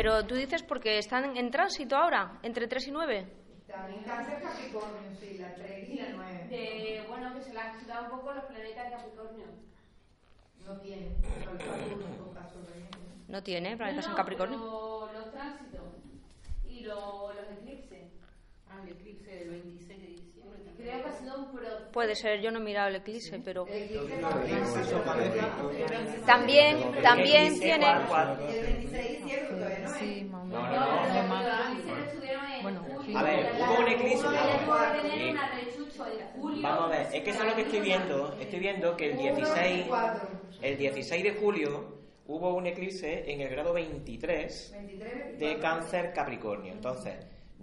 Pero 0.00 0.24
tú 0.24 0.34
dices 0.34 0.62
porque 0.62 0.96
están 0.96 1.36
en 1.36 1.50
tránsito 1.50 1.94
ahora, 1.94 2.38
entre 2.42 2.66
3 2.66 2.88
y 2.88 2.90
9. 2.90 3.26
También 3.68 4.02
cáncer 4.02 4.40
Capricornio, 4.40 4.98
sí, 5.20 5.36
la 5.36 5.52
3 5.52 5.90
y 5.90 5.94
la 5.96 6.08
9. 6.08 6.46
De, 6.48 7.04
bueno, 7.06 7.34
que 7.34 7.42
se 7.42 7.52
le 7.52 7.60
han 7.60 7.86
da 7.86 8.00
un 8.04 8.08
poco 8.08 8.32
los 8.32 8.44
planetas 8.44 8.86
de 8.86 8.90
Capricornio. 8.96 9.44
No 10.66 10.80
tiene. 10.80 11.04
En. 11.04 11.20
No 13.28 13.42
tiene 13.42 13.76
planetas 13.76 14.06
No, 14.06 14.12
en 14.12 14.14
no, 14.14 14.16
Capricornio. 14.16 14.58
pero 14.58 15.12
Los 15.20 15.30
tránsitos 15.32 15.92
y 16.66 16.80
lo- 16.80 17.34
los 17.34 17.58
eclipses. 17.58 18.08
Ah, 18.70 18.80
el 18.82 18.92
eclipse 18.92 19.30
del 19.36 19.50
26 19.50 20.00
de 20.00 20.06
diciembre. 20.06 20.19
Creo 20.82 21.02
que 21.02 21.08
ha 21.08 21.12
sido 21.12 21.38
un 21.38 21.52
proceso. 21.52 21.90
Puede 21.92 22.14
ser, 22.14 22.40
yo 22.40 22.50
no 22.50 22.58
he 22.58 22.62
mirado 22.62 22.88
el 22.88 22.96
eclipse, 22.96 23.38
pero 23.44 23.66
El 23.66 23.82
eclipse 23.84 24.20
también. 26.26 26.92
también, 27.02 27.60
tiene. 27.60 27.86
El 27.90 28.62
26 28.62 29.24
de 29.24 29.36
todavía 29.48 29.78
no 29.80 29.86
es. 29.86 29.92
Sí, 29.98 30.24
más 30.30 30.42
o 30.42 30.46
menos. 30.46 30.62
Bueno. 32.62 32.84
A 33.14 33.22
ver, 33.22 33.52
hubo 33.58 33.80
un 33.80 33.88
eclipse. 33.88 34.26
Vamos 36.62 36.84
a 36.84 36.88
ver, 36.88 37.06
es 37.12 37.22
que 37.22 37.30
eso 37.30 37.42
es 37.42 37.48
lo 37.48 37.54
que 37.56 37.62
estoy 37.62 37.80
viendo. 37.80 38.36
Estoy 38.40 38.58
viendo 38.60 38.96
que 38.96 39.10
el 39.10 39.18
16, 39.18 39.86
el 40.62 40.76
16 40.78 41.24
de 41.24 41.34
julio 41.34 41.98
hubo 42.26 42.54
un 42.54 42.66
eclipse 42.66 43.30
en 43.30 43.40
el 43.40 43.48
grado 43.48 43.72
23 43.72 44.72
23, 44.72 45.38
de 45.38 45.58
cáncer 45.58 46.12
Capricornio. 46.12 46.72
Entonces, 46.72 47.14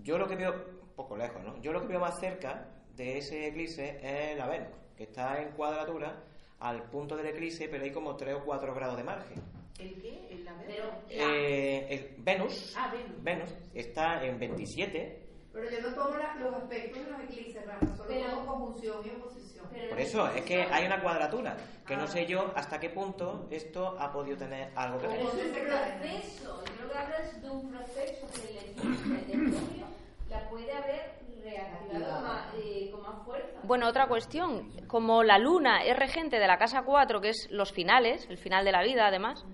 yo 0.04 0.18
lo 0.18 0.28
que 0.28 0.36
veo, 0.36 0.52
un 0.52 0.90
poco 0.96 1.16
lejos, 1.16 1.44
¿no? 1.44 1.60
Yo 1.62 1.72
lo 1.72 1.82
que 1.82 1.88
veo 1.88 2.00
más 2.00 2.20
cerca 2.20 2.68
de 2.98 3.18
ese 3.20 3.48
eclipse 3.48 4.00
es 4.02 4.38
la 4.38 4.48
Venus, 4.48 4.70
que 4.98 5.04
está 5.04 5.42
en 5.42 5.50
cuadratura 5.52 6.24
al 6.60 6.84
punto 6.90 7.16
del 7.16 7.28
eclipse, 7.28 7.70
pero 7.70 7.84
hay 7.84 7.92
como 7.92 8.16
3 8.16 8.36
o 8.36 8.44
4 8.44 8.74
grados 8.74 8.98
de 8.98 9.04
margen. 9.04 9.42
¿El 9.80 10.02
qué? 10.02 10.28
¿El 10.32 10.44
la 10.44 10.54
Pero 10.66 10.86
Eh, 11.10 11.86
el 11.90 12.16
Venus, 12.24 12.74
Ah, 12.76 12.92
Venus. 12.92 13.24
Venus 13.24 13.50
está 13.76 14.24
en 14.26 14.40
27, 14.40 15.24
Pero 15.54 15.70
yo 15.72 15.82
no 15.82 15.94
tomo 15.96 16.18
la- 16.18 16.36
los 16.36 16.54
aspectos 16.56 17.04
de 17.06 17.12
los 17.12 17.22
eclipses, 17.22 17.66
Rafa, 17.66 17.86
solo 17.96 18.10
Pero- 18.10 18.30
tomo 18.30 18.46
conjunción 18.46 18.98
y 19.06 19.10
oposición. 19.10 19.66
pero- 19.72 19.90
por 19.90 20.00
eso 20.00 20.28
es 20.36 20.42
que 20.44 20.62
hay 20.64 20.86
una 20.86 21.02
cuadratura, 21.02 21.58
que 21.86 21.96
no 21.96 22.08
sé 22.08 22.26
yo 22.26 22.52
hasta 22.56 22.80
qué 22.80 22.90
punto 22.90 23.48
esto 23.52 23.96
ha 24.00 24.12
podido 24.12 24.38
tener 24.38 24.72
algo 24.76 25.00
que 25.00 25.08
ver. 25.08 25.18
Pero 25.18 25.30
es 25.30 25.34
un 25.46 25.52
proceso. 25.52 26.64
Yo 26.66 26.74
creo 26.76 26.90
que 26.92 26.98
hablas 26.98 27.42
de 27.42 27.50
un 27.50 27.72
proceso 27.72 28.28
que 28.34 28.50
el 28.52 28.58
eclipse 28.58 29.10
de 29.10 29.34
junio 29.38 29.86
la 30.30 30.50
puede 30.50 30.72
haber 30.72 31.12
reactivado 31.52 32.16
con 32.16 32.24
más, 32.24 32.54
eh, 32.56 32.90
con 32.92 33.02
más 33.02 33.26
fuerza. 33.26 33.60
Bueno, 33.64 33.88
otra 33.88 34.08
cuestión. 34.08 34.72
Como 34.88 35.24
la 35.24 35.38
luna 35.38 35.84
es 35.84 35.96
regente 35.98 36.40
de 36.40 36.48
la 36.48 36.58
casa 36.58 36.84
4, 36.84 37.22
que 37.22 37.30
es 37.30 37.48
los 37.52 37.72
finales, 37.72 38.28
el 38.30 38.38
final 38.38 38.66
de 38.66 38.72
la 38.72 38.84
vida, 38.84 39.08
además, 39.08 39.46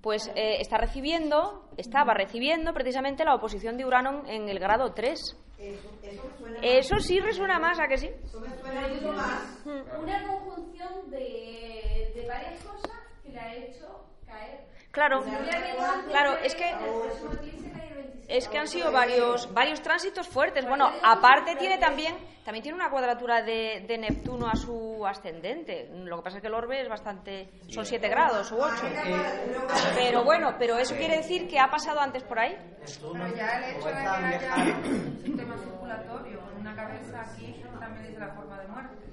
pues 0.00 0.28
eh, 0.34 0.60
está 0.60 0.78
recibiendo, 0.78 1.68
estaba 1.76 2.14
recibiendo 2.14 2.72
precisamente 2.72 3.24
la 3.24 3.34
oposición 3.34 3.76
de 3.76 3.84
Urano 3.84 4.22
en 4.26 4.48
el 4.48 4.58
grado 4.58 4.92
3. 4.92 5.36
Eso, 5.58 5.90
eso 6.02 6.22
me 6.24 6.38
suena 6.38 6.58
Eso 6.62 6.98
sí 7.00 7.18
resuena 7.20 7.58
más, 7.58 7.80
¿a 7.80 7.88
que 7.88 7.98
sí? 7.98 8.10
Eso 8.22 8.40
me 8.40 8.48
suena 8.60 8.88
mucho 8.88 9.12
más. 9.12 9.66
Una 10.00 10.22
conjunción 10.28 11.10
de, 11.10 12.12
de 12.14 12.26
varias 12.28 12.62
cosas 12.62 12.92
que 13.24 13.30
le 13.30 13.40
ha 13.40 13.54
hecho. 13.56 14.04
Claro, 14.90 15.22
claro, 16.08 16.38
es 16.38 16.54
que 16.54 16.68
El 16.70 16.76
próximo 16.78 17.32
eclipse 17.34 17.70
cae 17.70 17.88
el 17.88 17.94
26. 17.94 18.26
Es 18.28 18.48
que 18.48 18.58
han 18.58 18.66
sido 18.66 18.90
varios, 18.90 19.52
varios 19.52 19.80
tránsitos 19.82 20.26
fuertes. 20.26 20.66
Bueno, 20.66 20.90
aparte 21.02 21.56
tiene 21.56 21.78
también, 21.78 22.16
también 22.44 22.62
tiene 22.62 22.76
una 22.76 22.90
cuadratura 22.90 23.42
de, 23.42 23.84
de 23.86 23.98
Neptuno 23.98 24.48
a 24.48 24.56
su 24.56 25.06
ascendente. 25.06 25.88
Lo 25.92 26.16
que 26.16 26.22
pasa 26.22 26.36
es 26.38 26.40
que 26.42 26.48
el 26.48 26.54
orbe 26.54 26.80
es 26.80 26.88
bastante, 26.88 27.50
son 27.68 27.84
7 27.86 28.08
grados 28.08 28.50
u 28.50 28.56
8. 28.56 28.74
Pero 29.94 30.24
bueno, 30.24 30.56
pero 30.58 30.78
eso 30.78 30.96
quiere 30.96 31.18
decir 31.18 31.46
que 31.46 31.58
ha 31.60 31.70
pasado 31.70 32.00
antes 32.00 32.24
por 32.24 32.38
ahí. 32.38 32.56
Pero 33.12 33.36
ya 33.36 33.58
el 33.68 33.76
hecho 33.76 33.86
de 33.86 33.92
que 33.92 33.98
haya 34.48 34.76
un 34.78 35.22
sistema 35.22 35.58
circulatorio 35.58 36.40
en 36.52 36.60
una 36.60 36.74
cabeza 36.74 37.20
aquí 37.20 37.62
también 37.78 38.06
dice 38.08 38.18
la 38.18 38.34
forma 38.34 38.58
de 38.60 38.68
muerte. 38.68 39.04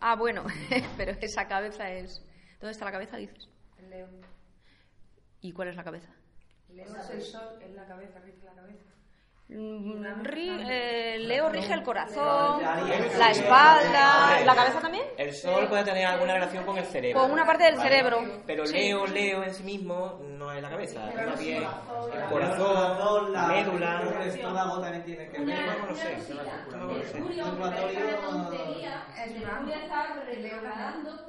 Ah, 0.00 0.14
bueno, 0.16 0.44
pero 0.96 1.12
esa 1.20 1.46
cabeza 1.46 1.90
es... 1.90 2.24
¿Dónde 2.58 2.72
está 2.72 2.84
la 2.86 2.92
cabeza, 2.92 3.16
dices? 3.16 3.48
El 3.78 3.90
Leo. 3.90 4.06
¿Y 5.40 5.52
cuál 5.52 5.68
es 5.68 5.76
la 5.76 5.84
cabeza? 5.84 6.08
Leo 6.70 6.86
es 6.96 7.10
el 7.10 7.22
sol, 7.22 7.58
es 7.62 7.74
la 7.74 7.84
cabeza, 7.86 8.18
rige 8.20 8.44
la 8.44 8.52
cabeza. 8.54 8.84
Mm, 9.48 10.22
ri- 10.22 10.64
eh, 10.70 11.18
Leo 11.18 11.48
rige 11.48 11.72
el 11.74 11.82
corazón, 11.82 12.62
la 12.62 13.30
espalda, 13.32 14.40
la 14.44 14.54
cabeza 14.54 14.78
también, 14.80 15.02
El 15.18 15.32
sol 15.34 15.66
puede 15.68 15.82
tener 15.82 16.06
alguna 16.06 16.34
relación 16.34 16.64
con 16.64 16.78
el 16.78 16.84
cerebro. 16.84 17.20
con 17.22 17.32
una 17.32 17.44
parte 17.44 17.64
del 17.64 17.74
¿vale? 17.74 17.88
cerebro. 17.90 18.42
Pero 18.46 18.64
Sí. 18.64 18.74
Leo, 18.74 19.06
Leo 19.08 19.42
en 19.42 19.52
sí 19.52 19.64
mismo 19.64 20.20
no 20.22 20.52
es 20.52 20.62
la 20.62 20.70
cabeza, 20.70 21.10
es 21.10 21.26
más 21.26 21.40
bien 21.40 21.64
el 21.64 22.24
corazón, 22.30 23.32
la 23.32 23.46
médula. 23.48 24.02
El 24.22 24.28
estómago 24.28 24.80
también 24.80 25.04
tiene 25.04 25.28
que 25.30 25.38
ver. 25.40 25.66
No 25.80 25.86
lo 25.88 25.96
sé, 25.96 26.16
no 26.70 26.84
lo 26.86 26.94
sé. 27.02 27.10
Circulatorio, 27.10 27.42
aunque 27.42 27.60
parezca 27.60 28.28
una 28.28 28.48
tontería, 28.50 29.04
es 29.18 29.32
Mercurio 29.32 29.46
blanco. 29.46 29.72
está 29.82 30.22
El 30.30 30.42
Leo 30.42 30.60
retrogradando 30.60 31.26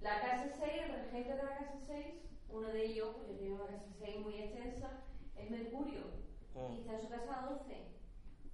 La 0.00 0.20
casa 0.20 0.48
6, 0.58 0.72
el 0.86 0.92
regente 0.92 1.34
de 1.34 1.42
la 1.42 1.58
casa 1.58 1.74
6, 1.86 2.06
uno 2.48 2.68
de 2.68 2.86
ellos, 2.86 3.14
porque 3.16 3.34
tiene 3.34 3.54
una 3.54 3.66
casa 3.66 3.84
6 3.98 4.20
muy 4.20 4.34
extensa, 4.34 4.90
es 5.36 5.50
Mercurio. 5.50 6.04
Mm. 6.54 6.72
Y 6.72 6.80
está 6.80 6.94
en 6.94 7.00
su 7.02 7.08
casa 7.08 7.46
12. 7.50 7.74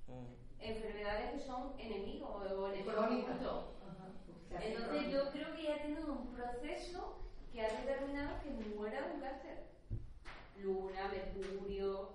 Mm. 0.09 0.61
Enfermedades 0.61 1.30
que 1.32 1.40
son 1.40 1.78
enemigos 1.78 2.28
o 2.28 2.72
enemigos. 2.72 2.96
Entonces 4.50 5.12
yo 5.12 5.30
creo 5.32 5.54
que 5.54 5.62
ya 5.62 5.74
ha 5.74 5.82
tenido 5.82 6.12
un 6.12 6.28
proceso 6.28 7.18
que 7.52 7.62
ha 7.62 7.68
determinado 7.68 8.40
que 8.42 8.50
muera 8.50 9.06
de 9.06 9.14
un 9.14 9.20
cáncer. 9.20 9.66
Luna, 10.56 11.09
Mercurio, 11.09 12.12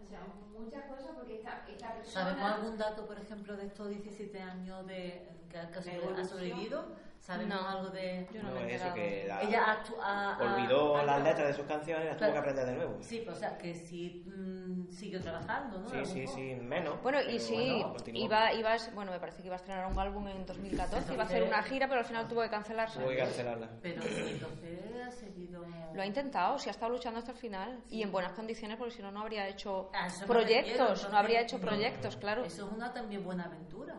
o 0.00 0.06
sea, 0.08 0.20
muchas 0.52 0.84
cosas 0.84 1.10
porque 1.16 1.36
esta, 1.36 1.66
esta 1.68 1.94
persona... 1.94 2.24
¿Sabemos 2.24 2.52
algún 2.52 2.78
dato, 2.78 3.06
por 3.06 3.18
ejemplo, 3.18 3.56
de 3.56 3.66
estos 3.66 3.88
17 3.88 4.40
años 4.40 4.86
de, 4.86 5.28
que 5.50 5.58
ha 5.58 6.24
sobrevivido? 6.24 6.96
¿Sabemos 7.22 7.62
No. 7.62 7.68
algo 7.68 7.90
de...? 7.90 8.26
Yo 8.32 8.42
no 8.42 8.48
No, 8.50 8.60
me 8.62 8.74
eso 8.74 8.92
que 8.94 9.24
la- 9.28 9.42
Ella 9.42 9.64
actu- 9.80 9.94
ha- 10.02 10.34
ha- 10.34 10.54
olvidó 10.56 10.96
ha- 10.96 11.04
las 11.04 11.22
letras 11.22 11.46
de 11.46 11.54
sus 11.54 11.64
canciones 11.66 12.04
y 12.04 12.08
las 12.08 12.16
tuvo 12.16 12.26
Claro. 12.30 12.32
que 12.32 12.38
aprender 12.50 12.66
de 12.66 12.72
nuevo. 12.74 12.98
Sí, 13.00 13.22
pues, 13.24 13.36
o 13.36 13.38
sea, 13.38 13.56
que 13.58 13.74
sí 13.76 14.24
mm, 14.26 14.90
sigue 14.90 15.20
trabajando, 15.20 15.78
¿no? 15.78 15.86
A 15.86 16.04
Sí, 16.04 16.04
sí, 16.04 16.26
sí, 16.26 16.54
menos. 16.60 17.00
Bueno, 17.00 17.20
y 17.20 17.24
pero 17.26 17.38
sí, 17.38 17.54
bueno, 17.84 17.94
iba, 18.12 18.52
iba, 18.54 18.72
a- 18.72 18.90
bueno, 18.92 19.12
me 19.12 19.20
parece 19.20 19.40
que 19.40 19.46
iba 19.46 19.54
a 19.54 19.58
estrenar 19.58 19.86
un 19.86 19.96
álbum 20.00 20.26
en 20.26 20.44
2014, 20.44 21.14
iba 21.14 21.22
a 21.22 21.26
hacer 21.26 21.44
una 21.44 21.62
gira, 21.62 21.86
pero 21.86 22.00
al 22.00 22.06
final 22.06 22.26
tuvo 22.26 22.42
que 22.42 22.50
cancelarse. 22.50 22.98
Tuvo 22.98 23.10
que 23.10 23.16
cancelarla. 23.18 23.68
Pero 23.80 24.02
sí, 24.02 24.08
entonces 24.32 24.80
ha 25.06 25.10
seguido... 25.12 25.64
Lo 25.94 26.02
ha 26.02 26.06
intentado, 26.06 26.58
sí 26.58 26.70
ha 26.70 26.72
estado 26.72 26.90
luchando 26.90 27.20
hasta 27.20 27.30
el 27.30 27.38
final 27.38 27.78
y 27.88 28.02
en 28.02 28.10
buenas 28.10 28.32
condiciones, 28.32 28.78
porque 28.78 28.94
si 28.94 29.02
no, 29.02 29.12
no 29.12 29.20
habría 29.20 29.46
hecho 29.46 29.90
A 29.94 30.02
me 30.02 30.08
refiero, 30.08 30.26
proyectos, 30.26 30.72
entonces, 30.80 31.10
no 31.10 31.16
habría 31.18 31.40
hecho 31.42 31.58
no, 31.58 31.64
proyectos, 31.66 32.16
claro. 32.16 32.44
Eso 32.44 32.66
es 32.66 32.72
una 32.72 32.92
también 32.92 33.22
buena 33.22 33.44
aventura. 33.44 33.94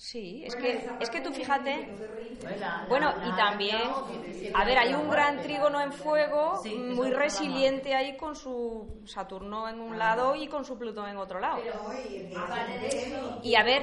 Sí, 0.00 0.42
es 0.46 0.56
que, 0.56 0.96
es 0.98 1.10
que 1.10 1.20
tú 1.20 1.30
fíjate, 1.30 1.86
bueno, 2.88 3.12
y 3.22 3.34
también, 3.34 3.80
a 4.54 4.64
ver, 4.64 4.78
hay 4.78 4.94
un 4.94 5.10
gran 5.10 5.42
trígono 5.42 5.78
en 5.80 5.92
fuego 5.92 6.62
muy 6.64 7.10
resiliente 7.10 7.94
ahí 7.94 8.16
con 8.16 8.34
su 8.34 9.02
Saturno 9.04 9.68
en 9.68 9.78
un 9.78 9.98
lado 9.98 10.34
y 10.36 10.48
con 10.48 10.64
su 10.64 10.78
Plutón 10.78 11.10
en 11.10 11.18
otro 11.18 11.38
lado. 11.38 11.58
Pero 12.32 12.44
aparte 12.46 12.78
de 12.78 12.88
eso, 12.88 13.40
Y 13.42 13.54
a 13.56 13.62
ver, 13.62 13.82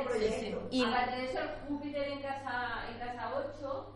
y 0.72 0.84
aparte 0.84 1.16
de 1.18 1.26
eso, 1.26 1.40
el 1.40 1.50
Júpiter 1.68 2.08
en 2.08 2.22
casa, 2.22 2.86
en 2.92 2.98
casa 2.98 3.34
8, 3.36 3.94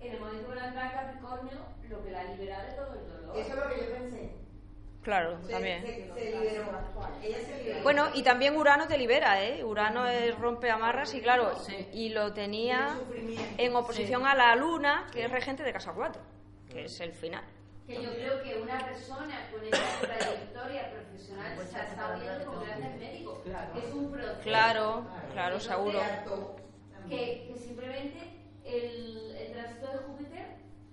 en 0.00 0.12
el 0.12 0.20
momento 0.20 0.48
que 0.48 0.54
la 0.54 0.66
entra 0.68 0.86
en 0.86 0.92
Capricornio, 0.92 1.58
lo 1.88 2.04
que 2.04 2.10
la 2.12 2.24
libera 2.24 2.62
de 2.66 2.72
todo 2.74 2.94
el 2.94 3.08
dolor. 3.08 3.36
Eso 3.36 3.52
es 3.52 3.56
lo 3.56 3.68
que 3.68 3.84
yo 3.84 3.92
pensé. 3.92 4.41
Claro, 5.02 5.38
Se, 5.44 5.52
también. 5.52 5.82
se, 5.82 6.12
se 6.14 6.30
liberó. 6.30 6.70
Ella 7.22 7.38
liberó. 7.58 7.82
Bueno, 7.82 8.08
y 8.14 8.22
también 8.22 8.56
Urano 8.56 8.86
te 8.86 8.96
libera, 8.98 9.44
¿eh? 9.44 9.62
Urano 9.64 10.06
es 10.06 10.36
rompe 10.38 10.70
amarras 10.70 11.12
y 11.14 11.20
claro, 11.20 11.56
Sí. 11.58 11.88
y 11.92 12.08
lo 12.10 12.32
tenía 12.32 12.98
en 13.58 13.74
oposición 13.76 14.26
a 14.26 14.34
la 14.34 14.54
Luna, 14.56 15.06
que 15.12 15.24
es 15.24 15.30
regente 15.30 15.62
de 15.62 15.72
casa 15.72 15.92
4, 15.94 16.22
que 16.70 16.84
es 16.84 17.00
el 17.00 17.12
final. 17.12 17.44
Que 17.86 18.00
yo 18.00 18.12
creo 18.14 18.40
que 18.44 18.60
una 18.62 18.78
persona 18.78 19.48
con 19.50 19.64
esa 19.66 20.00
trayectoria 20.00 20.90
profesional 20.92 21.58
se 21.66 21.76
ha 21.76 21.82
estado 21.84 22.20
viendo 22.20 22.46
con 22.46 22.64
grandes 22.64 22.96
médicos. 23.00 23.38
Es 23.76 23.92
un 23.92 24.12
proceso. 24.12 24.40
Claro, 24.42 25.04
claro, 25.32 25.58
seguro. 25.58 26.00
Que, 27.08 27.48
que 27.48 27.54
simplemente 27.58 28.18
el, 28.64 29.34
el 29.36 29.52
tránsito 29.52 29.88
de 29.90 29.98
Júpiter 29.98 30.46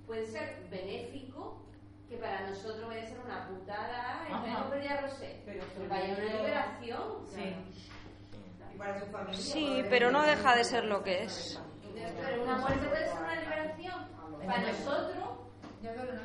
puede 0.07 0.25
ser 0.25 0.63
benéfico, 0.71 1.63
que 2.09 2.17
para 2.17 2.41
nosotros 2.47 2.85
puede 2.85 3.07
ser 3.07 3.19
una 3.19 3.47
putada, 3.47 4.23
Ajá. 4.23 4.65
en 4.65 4.71
vez 4.71 4.89
de 4.89 5.01
Rosé, 5.01 5.41
Pero 5.45 5.63
vaya 5.87 6.15
una 6.17 6.33
liberación. 6.33 7.25
Sí. 7.27 7.55
Y 8.73 8.77
para 8.77 8.99
su 8.99 9.05
familia. 9.11 9.39
Sí, 9.39 9.83
pero 9.89 10.11
no 10.11 10.23
deja 10.23 10.55
de 10.55 10.63
ser 10.63 10.85
lo 10.85 11.03
que 11.03 11.23
es. 11.23 11.61
Pero 11.93 12.43
una 12.43 12.57
muerte 12.57 12.87
puede 12.87 13.07
ser 13.07 13.17
una 13.19 13.35
liberación 13.35 14.07
para 14.45 14.71
nosotros 14.71 15.23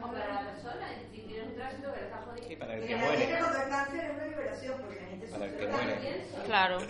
o 0.03 0.07
para 0.13 0.33
la 0.33 0.53
persona. 0.53 0.89
Si 1.13 1.21
tienes 1.21 1.49
un 1.49 1.55
tránsito 1.55 1.93
que 1.93 2.01
le 2.01 2.07
está 2.07 2.19
jodiendo. 2.23 2.49
Sí, 2.49 2.57
para 2.57 2.75
el 2.75 2.87
que 2.87 2.97
muere. 2.97 3.37
hay 3.37 3.71
cáncer 3.71 4.05
es 4.05 4.17
una 4.17 4.27
liberación, 4.27 4.81
porque 4.81 5.01
la 5.01 5.07
gente 5.09 5.27
Para 5.27 5.45
el 5.45 5.57
que 5.57 5.67
muere. 5.67 6.27
Claro. 6.47 6.79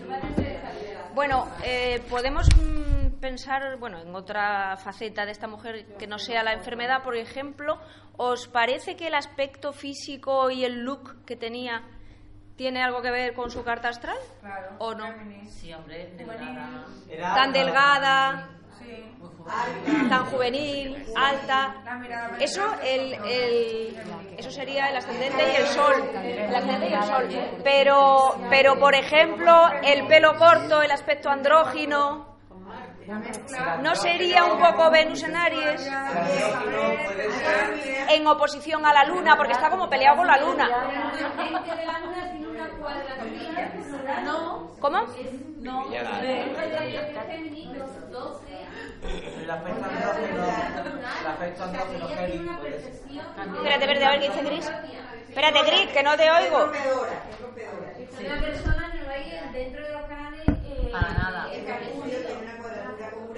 Liberación. 0.00 1.14
Bueno, 1.14 1.48
eh, 1.64 2.00
podemos 2.08 2.48
mm, 2.56 3.01
pensar, 3.22 3.78
bueno, 3.78 3.98
en 4.00 4.14
otra 4.14 4.76
faceta 4.76 5.24
de 5.24 5.32
esta 5.32 5.46
mujer 5.46 5.96
que 5.96 6.06
no 6.06 6.18
sea 6.18 6.42
la 6.42 6.52
enfermedad, 6.52 7.02
por 7.02 7.16
ejemplo, 7.16 7.78
¿os 8.18 8.48
parece 8.48 8.96
que 8.96 9.06
el 9.06 9.14
aspecto 9.14 9.72
físico 9.72 10.50
y 10.50 10.64
el 10.64 10.80
look 10.84 11.24
que 11.24 11.36
tenía 11.36 11.82
tiene 12.56 12.82
algo 12.82 13.00
que 13.00 13.10
ver 13.10 13.32
con 13.32 13.50
su 13.50 13.62
carta 13.64 13.88
astral? 13.88 14.18
Claro. 14.40 14.76
¿O 14.80 14.94
no? 14.94 15.06
Sí, 15.48 15.72
hombre, 15.72 16.12
delgada. 16.18 16.84
Tan 17.34 17.52
delgada, 17.52 18.48
Sí. 18.78 19.04
Tan 20.08 20.24
juvenil, 20.26 21.04
alta. 21.16 21.74
Eso, 22.40 22.64
el, 22.82 23.14
el- 23.24 23.96
eso 24.36 24.50
sería 24.50 24.88
el 24.90 24.96
ascendente 24.96 25.52
y 25.52 25.56
el 25.56 25.66
sol. 25.68 25.94
El 26.14 26.54
ascendente 26.54 26.88
y 26.90 26.92
el 26.92 27.02
sol. 27.04 27.28
Pero, 27.62 28.36
pero, 28.50 28.78
por 28.78 28.94
ejemplo, 28.94 29.68
el 29.84 30.06
pelo 30.08 30.36
corto, 30.36 30.82
el 30.82 30.90
aspecto 30.90 31.28
andrógino, 31.30 32.31
¿no 33.82 33.94
sería 33.96 34.44
un 34.44 34.58
poco 34.60 34.90
Venus 34.90 35.22
en 35.24 35.36
Aries? 35.36 35.90
En 38.08 38.26
oposición 38.26 38.84
a 38.86 38.92
la 38.92 39.04
luna, 39.04 39.36
porque 39.36 39.52
está 39.52 39.70
como 39.70 39.88
peleado 39.88 40.18
con 40.18 40.26
la 40.26 40.38
luna. 40.38 40.68
¿Cómo? 44.80 44.98
No. 45.60 45.90
Ya 45.92 46.02
la- 46.02 46.20
El 46.20 47.20
Géminis, 47.30 47.68
los 47.78 48.10
12. 48.10 48.44
El 49.42 49.50
aspecto 49.50 49.84
andrógeno, 49.84 50.44
el 51.20 51.26
aspecto 51.26 51.64
andrógeno 51.64 52.08
heavy 52.08 52.38
puede 52.60 52.80
ser. 52.80 52.92
Espérate, 52.92 53.84
espérate, 53.84 54.04
a 54.04 54.10
ver 54.10 54.20
qué 54.20 54.28
dice 54.28 54.42
Gris. 54.42 54.72
Espérate, 55.28 55.62
Gris, 55.70 55.86
que 55.92 56.02
no 56.02 56.16
te 56.16 56.30
oigo. 56.30 56.58
Una 56.64 58.40
persona 58.40 58.94
no 58.94 59.10
hay 59.10 59.40
dentro 59.52 59.82
de 59.86 59.92
los 59.92 60.02
canales. 60.02 60.48
Eh, 60.48 60.88
Para 60.92 61.08
nada. 61.14 61.48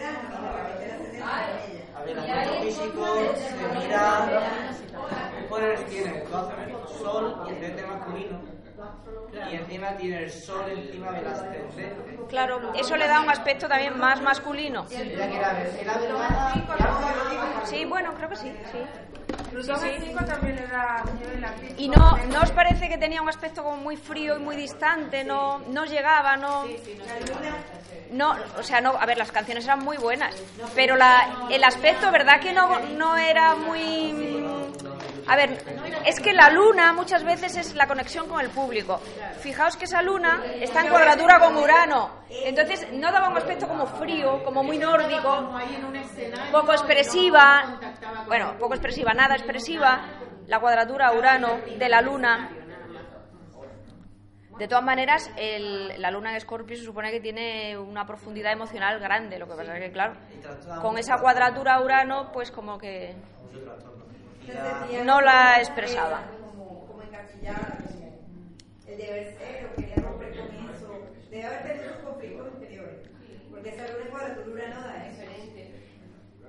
El 0.04 0.16
Mercurio 0.28 0.76
tiene 0.78 0.98
una 0.98 0.98
cuadratura 0.98 0.98
con 0.98 1.14
Urano 1.16 1.64
y 1.64 1.64
la 1.64 1.64
cabeza 1.64 1.64
del 1.64 1.64
ascendente 1.64 1.64
con 1.64 1.72
ella. 1.72 1.88
A 1.96 2.02
ver, 2.02 2.10
el 2.10 2.18
aspecto 2.18 2.52
físico 2.62 3.04
se 3.36 3.78
mira. 3.78 4.04
¿Qué 5.36 5.42
poderes 5.48 5.86
tiene? 5.86 6.24
Sol 6.98 7.24
y 7.36 7.50
ascendente 7.50 7.82
masculino. 7.86 8.54
Y 9.50 9.54
encima 9.56 9.96
tiene 9.96 10.24
el 10.24 10.30
sol 10.30 10.64
encima 10.70 11.12
del 11.12 11.26
ascendente. 11.26 12.18
Claro, 12.28 12.72
eso 12.74 12.96
le 12.96 13.06
da 13.08 13.20
un 13.20 13.30
aspecto 13.30 13.68
también 13.68 13.98
más 13.98 14.20
masculino. 14.20 14.86
Sí, 17.64 17.84
bueno, 17.84 18.14
creo 18.14 18.28
que 18.28 18.36
sí, 18.36 18.52
sí. 18.70 18.78
Plutón 19.50 19.84
en 19.84 20.02
5 20.02 20.24
también 20.24 20.56
le 20.56 20.66
da 20.66 21.04
nivel 21.18 21.44
activo. 21.44 21.74
Y 21.78 21.88
no, 21.88 22.16
¿no 22.32 22.40
os 22.42 22.50
parece 22.50 22.88
que 22.88 22.98
tenía 22.98 23.22
un 23.22 23.28
aspecto 23.28 23.62
como 23.62 23.76
muy 23.76 23.96
frío 23.96 24.36
y 24.36 24.40
muy 24.40 24.56
distante? 24.56 25.24
No, 25.24 25.60
no 25.60 25.84
llegaba, 25.84 26.36
no... 26.36 26.64
No, 28.11 28.35
o 28.59 28.62
sea, 28.62 28.80
no, 28.80 28.90
a 28.90 29.07
ver, 29.07 29.18
las 29.18 29.33
canciones 29.33 29.64
eran 29.64 29.80
muy 29.80 29.96
buenas, 29.96 30.35
pero 30.74 30.96
la, 30.96 31.46
el 31.50 31.64
aspecto, 31.64 32.11
¿verdad 32.12 32.40
que 32.40 32.52
no, 32.52 32.78
no 32.96 33.16
era 33.16 33.54
muy... 33.57 34.44
A 35.26 35.37
ver, 35.37 35.59
es 36.04 36.20
que 36.20 36.35
la 36.35 36.50
luna 36.50 36.92
muchas 36.92 37.24
veces 37.24 37.57
es 37.57 37.74
la 37.74 37.87
conexión 37.87 38.28
con 38.28 38.40
el 38.40 38.50
público. 38.50 39.00
Fijaos 39.40 39.74
que 39.76 39.87
esa 39.87 40.02
luna 40.02 40.42
está 40.61 40.83
en 40.83 40.88
cuadratura 40.88 41.40
con 41.40 41.57
Urano, 41.57 42.24
entonces 42.28 42.87
no 42.92 43.11
daba 43.11 43.30
un 43.30 43.37
aspecto 43.38 43.66
como 43.66 43.87
frío, 43.87 44.44
como 44.44 44.62
muy 44.62 44.76
nórdico, 44.76 45.59
poco 46.52 46.72
expresiva, 46.72 47.80
bueno, 48.26 48.54
poco 48.59 48.74
expresiva, 48.74 49.14
nada 49.14 49.35
expresiva, 49.35 50.04
la 50.46 50.61
cuadratura 50.61 51.12
Urano 51.12 51.59
de 51.78 51.88
la 51.88 52.02
Luna. 52.02 52.50
De 54.58 54.68
todas 54.68 54.84
maneras, 54.84 55.30
el- 55.36 56.00
la 56.00 56.10
Luna 56.10 56.30
en 56.30 56.36
Escorpio 56.36 56.76
se 56.76 56.84
supone 56.84 57.10
que 57.10 57.20
tiene 57.20 57.76
una 57.76 58.06
profundidad 58.06 58.52
emocional 58.52 59.00
grande. 59.00 59.38
Lo 59.38 59.46
que 59.48 59.54
pasa 59.54 59.76
es 59.76 59.82
que, 59.82 59.92
claro, 59.92 60.14
con 60.80 60.96
esa 60.98 61.18
cuadratura 61.18 61.80
Urano, 61.80 62.30
pues 62.32 62.50
como 62.52 62.78
que 62.78 63.14
no 65.04 65.20
la 65.20 65.58
expresaba. 65.58 66.22
Como, 66.40 66.86
como 66.86 67.02
encasillada. 67.02 67.78
El 68.86 68.96
deber 68.98 69.26
ser, 69.38 69.66
o 69.66 69.74
quería 69.74 69.96
romper 69.96 70.30
con 70.38 70.52
eso. 70.54 70.86
Debe 71.30 71.46
haber 71.46 71.62
tenido 71.72 71.94
conflictos 72.04 72.46
interiores. 72.54 73.10
Porque 73.50 73.70
esa 73.70 73.86
luna 73.88 74.04
en 74.04 74.10
cuadratura 74.10 74.68
no 74.68 74.80
da 74.82 75.06
eso. 75.08 75.24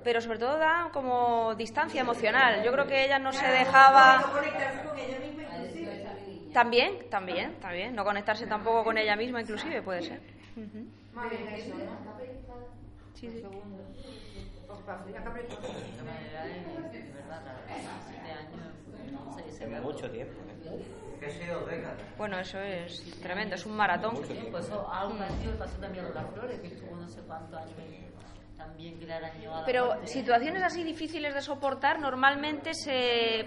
Pero 0.04 0.22
sobre 0.22 0.38
todo 0.38 0.60
da 0.60 0.90
como 0.94 1.56
distancia 1.56 2.02
emocional. 2.02 2.62
Yo 2.64 2.72
creo 2.72 2.86
que 2.86 3.06
ella 3.06 3.18
no 3.18 3.34
se 3.34 3.48
dejaba. 3.48 4.22
También, 6.56 7.10
también, 7.10 7.60
también. 7.60 7.94
No 7.94 8.06
conectarse 8.06 8.48
tampoco 8.48 8.86
con 8.86 8.98
ella 8.98 9.18
misma, 9.18 9.42
inclusive, 9.42 9.82
puede 9.82 10.04
ser. 10.04 10.22
Eso, 11.52 11.76
¿no? 11.76 12.16
Sí, 13.14 13.30
sí. 13.30 13.44
Mucho 19.82 20.10
tiempo. 20.10 20.34
¿eh? 20.48 20.86
Bueno, 22.18 22.40
eso 22.40 22.60
es 22.60 23.04
tremendo, 23.22 23.56
es 23.56 23.66
un 23.66 23.76
maratón. 23.76 24.16
Pues 24.16 24.66
eso, 24.66 24.90
algo 24.90 25.18
parecido 25.18 25.52
le 25.52 25.58
pasó 25.58 25.78
también 25.80 26.06
a 26.06 26.08
Lola 26.08 26.24
Flores, 26.34 26.62
que 26.62 26.68
estuvo 26.68 26.96
no 26.96 27.10
sé 27.10 27.20
cuántos 27.28 27.60
años 27.60 27.74
también 28.58 28.98
que 28.98 29.06
le 29.06 29.14
a 29.14 29.20
la 29.20 29.32
Pero 29.66 30.08
situaciones 30.08 30.64
así 30.64 30.84
difíciles 30.84 31.34
de 31.34 31.42
soportar 31.42 32.00
normalmente 32.00 32.74
se... 32.74 33.46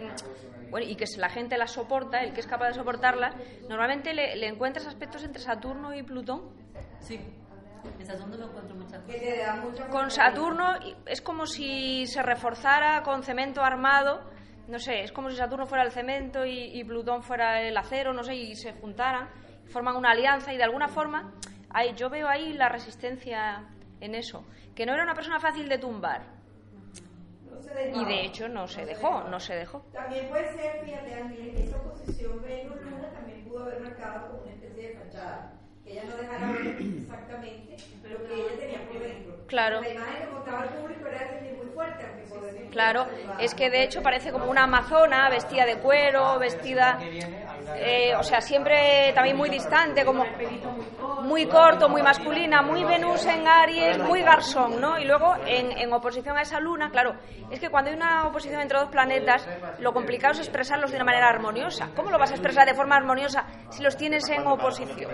Bueno, 0.70 0.86
y 0.86 0.96
que 0.96 1.04
la 1.16 1.28
gente 1.28 1.56
las 1.56 1.72
soporta, 1.72 2.22
el 2.22 2.32
que 2.32 2.40
es 2.40 2.46
capaz 2.46 2.68
de 2.68 2.74
soportarlas, 2.74 3.34
normalmente 3.68 4.12
le, 4.14 4.36
le 4.36 4.46
encuentras 4.48 4.86
aspectos 4.86 5.24
entre 5.24 5.40
Saturno 5.40 5.94
y 5.94 6.02
Plutón. 6.02 6.50
Sí, 7.00 7.18
en 7.98 8.06
Saturno 8.06 8.36
me 8.38 8.44
encuentro 8.44 8.74
muchas 8.76 9.02
Que 9.04 9.12
cosas. 9.14 9.20
te 9.28 9.38
da 9.38 9.56
mucha 9.56 9.88
Con 9.88 10.10
Saturno 10.10 10.74
es 11.06 11.20
como 11.22 11.46
si 11.46 12.06
se 12.06 12.22
reforzara 12.22 13.02
con 13.02 13.22
cemento 13.22 13.62
armado, 13.62 14.20
no 14.66 14.78
sé, 14.78 15.02
es 15.02 15.12
como 15.12 15.30
si 15.30 15.36
Saturno 15.36 15.64
fuera 15.66 15.84
el 15.84 15.90
cemento 15.92 16.44
y, 16.44 16.78
y 16.78 16.84
Plutón 16.84 17.22
fuera 17.22 17.62
el 17.62 17.76
acero, 17.76 18.12
no 18.12 18.22
sé, 18.22 18.34
y 18.34 18.54
se 18.56 18.72
juntaran, 18.74 19.28
forman 19.72 19.96
una 19.96 20.10
alianza 20.10 20.52
y 20.52 20.56
de 20.58 20.64
alguna 20.64 20.88
forma 20.88 21.32
ahí, 21.70 21.94
yo 21.94 22.10
veo 22.10 22.28
ahí 22.28 22.52
la 22.52 22.68
resistencia 22.68 23.64
en 24.00 24.14
eso, 24.14 24.44
que 24.74 24.84
no 24.86 24.92
era 24.92 25.02
una 25.02 25.14
persona 25.14 25.40
fácil 25.40 25.68
de 25.68 25.78
tumbar. 25.78 26.37
No 27.68 27.74
se 27.74 27.84
dejaba. 27.84 28.02
Y 28.02 28.04
de 28.06 28.24
hecho 28.24 28.48
no 28.48 28.68
se 28.68 28.84
dejó, 28.86 29.24
no 29.24 29.40
se 29.40 29.54
dejó. 29.54 29.84
También 29.92 30.28
puede 30.28 30.46
ser, 30.52 30.84
fíjate, 30.84 31.14
Ángeles, 31.14 31.54
que 31.54 31.64
esa 31.64 31.76
oposición 31.76 32.42
Venus-Luna 32.42 33.12
también 33.12 33.44
pudo 33.44 33.64
haber 33.64 33.80
marcado 33.80 34.28
como 34.28 34.42
una 34.42 34.52
especie 34.52 34.88
de 34.90 34.94
fachada. 34.96 35.52
Que 35.84 35.92
ella 35.92 36.04
no 36.04 36.16
dejara 36.16 36.52
ver 36.52 36.76
exactamente 36.80 37.76
lo 38.02 38.26
que 38.26 38.34
ella 38.34 38.58
tenía 38.58 38.86
por 38.86 39.00
dentro. 39.00 39.46
Claro. 39.46 39.80
La 39.80 39.88
imagen 39.88 40.18
que 40.18 40.26
mostraba 40.26 40.62
al 40.62 40.68
público 40.70 41.06
era 41.06 41.28
muy 41.56 41.66
fuerte, 41.72 42.02
aunque 42.04 42.22
por 42.24 42.42
dentro. 42.42 42.70
Claro, 42.70 43.08
es 43.36 43.54
que 43.54 43.70
de 43.70 43.82
hecho 43.82 44.02
parece 44.02 44.32
como 44.32 44.46
una 44.46 44.64
amazona 44.64 45.28
vestida 45.30 45.66
de 45.66 45.78
cuero, 45.78 46.38
vestida, 46.38 46.98
eh, 47.76 48.14
o 48.16 48.22
sea, 48.22 48.40
siempre 48.40 49.12
también 49.14 49.36
muy 49.36 49.50
distante, 49.50 50.04
como 50.04 50.24
muy 51.22 51.46
corto, 51.46 51.88
muy 51.88 52.02
masculina, 52.02 52.62
muy 52.62 52.84
Venus 52.84 53.26
en 53.26 53.46
Aries, 53.46 53.98
muy 53.98 54.22
garzón, 54.22 54.80
¿no? 54.80 54.98
Y 54.98 55.04
luego 55.04 55.34
en, 55.46 55.92
oposición 55.92 56.36
a 56.36 56.42
esa 56.42 56.60
luna, 56.60 56.90
claro, 56.90 57.14
es 57.50 57.60
que 57.60 57.70
cuando 57.70 57.90
hay 57.90 57.96
una 57.96 58.26
oposición 58.26 58.60
entre 58.60 58.78
dos 58.78 58.88
planetas, 58.88 59.46
lo 59.78 59.92
complicado 59.92 60.32
es 60.32 60.40
expresarlos 60.40 60.90
de 60.90 60.96
una 60.96 61.04
manera 61.04 61.28
armoniosa. 61.28 61.90
¿Cómo 61.94 62.10
lo 62.10 62.18
vas 62.18 62.30
a 62.30 62.34
expresar 62.34 62.66
de 62.66 62.74
forma 62.74 62.96
armoniosa 62.96 63.44
si 63.70 63.82
los 63.82 63.96
tienes 63.96 64.28
en 64.28 64.46
oposición? 64.46 65.10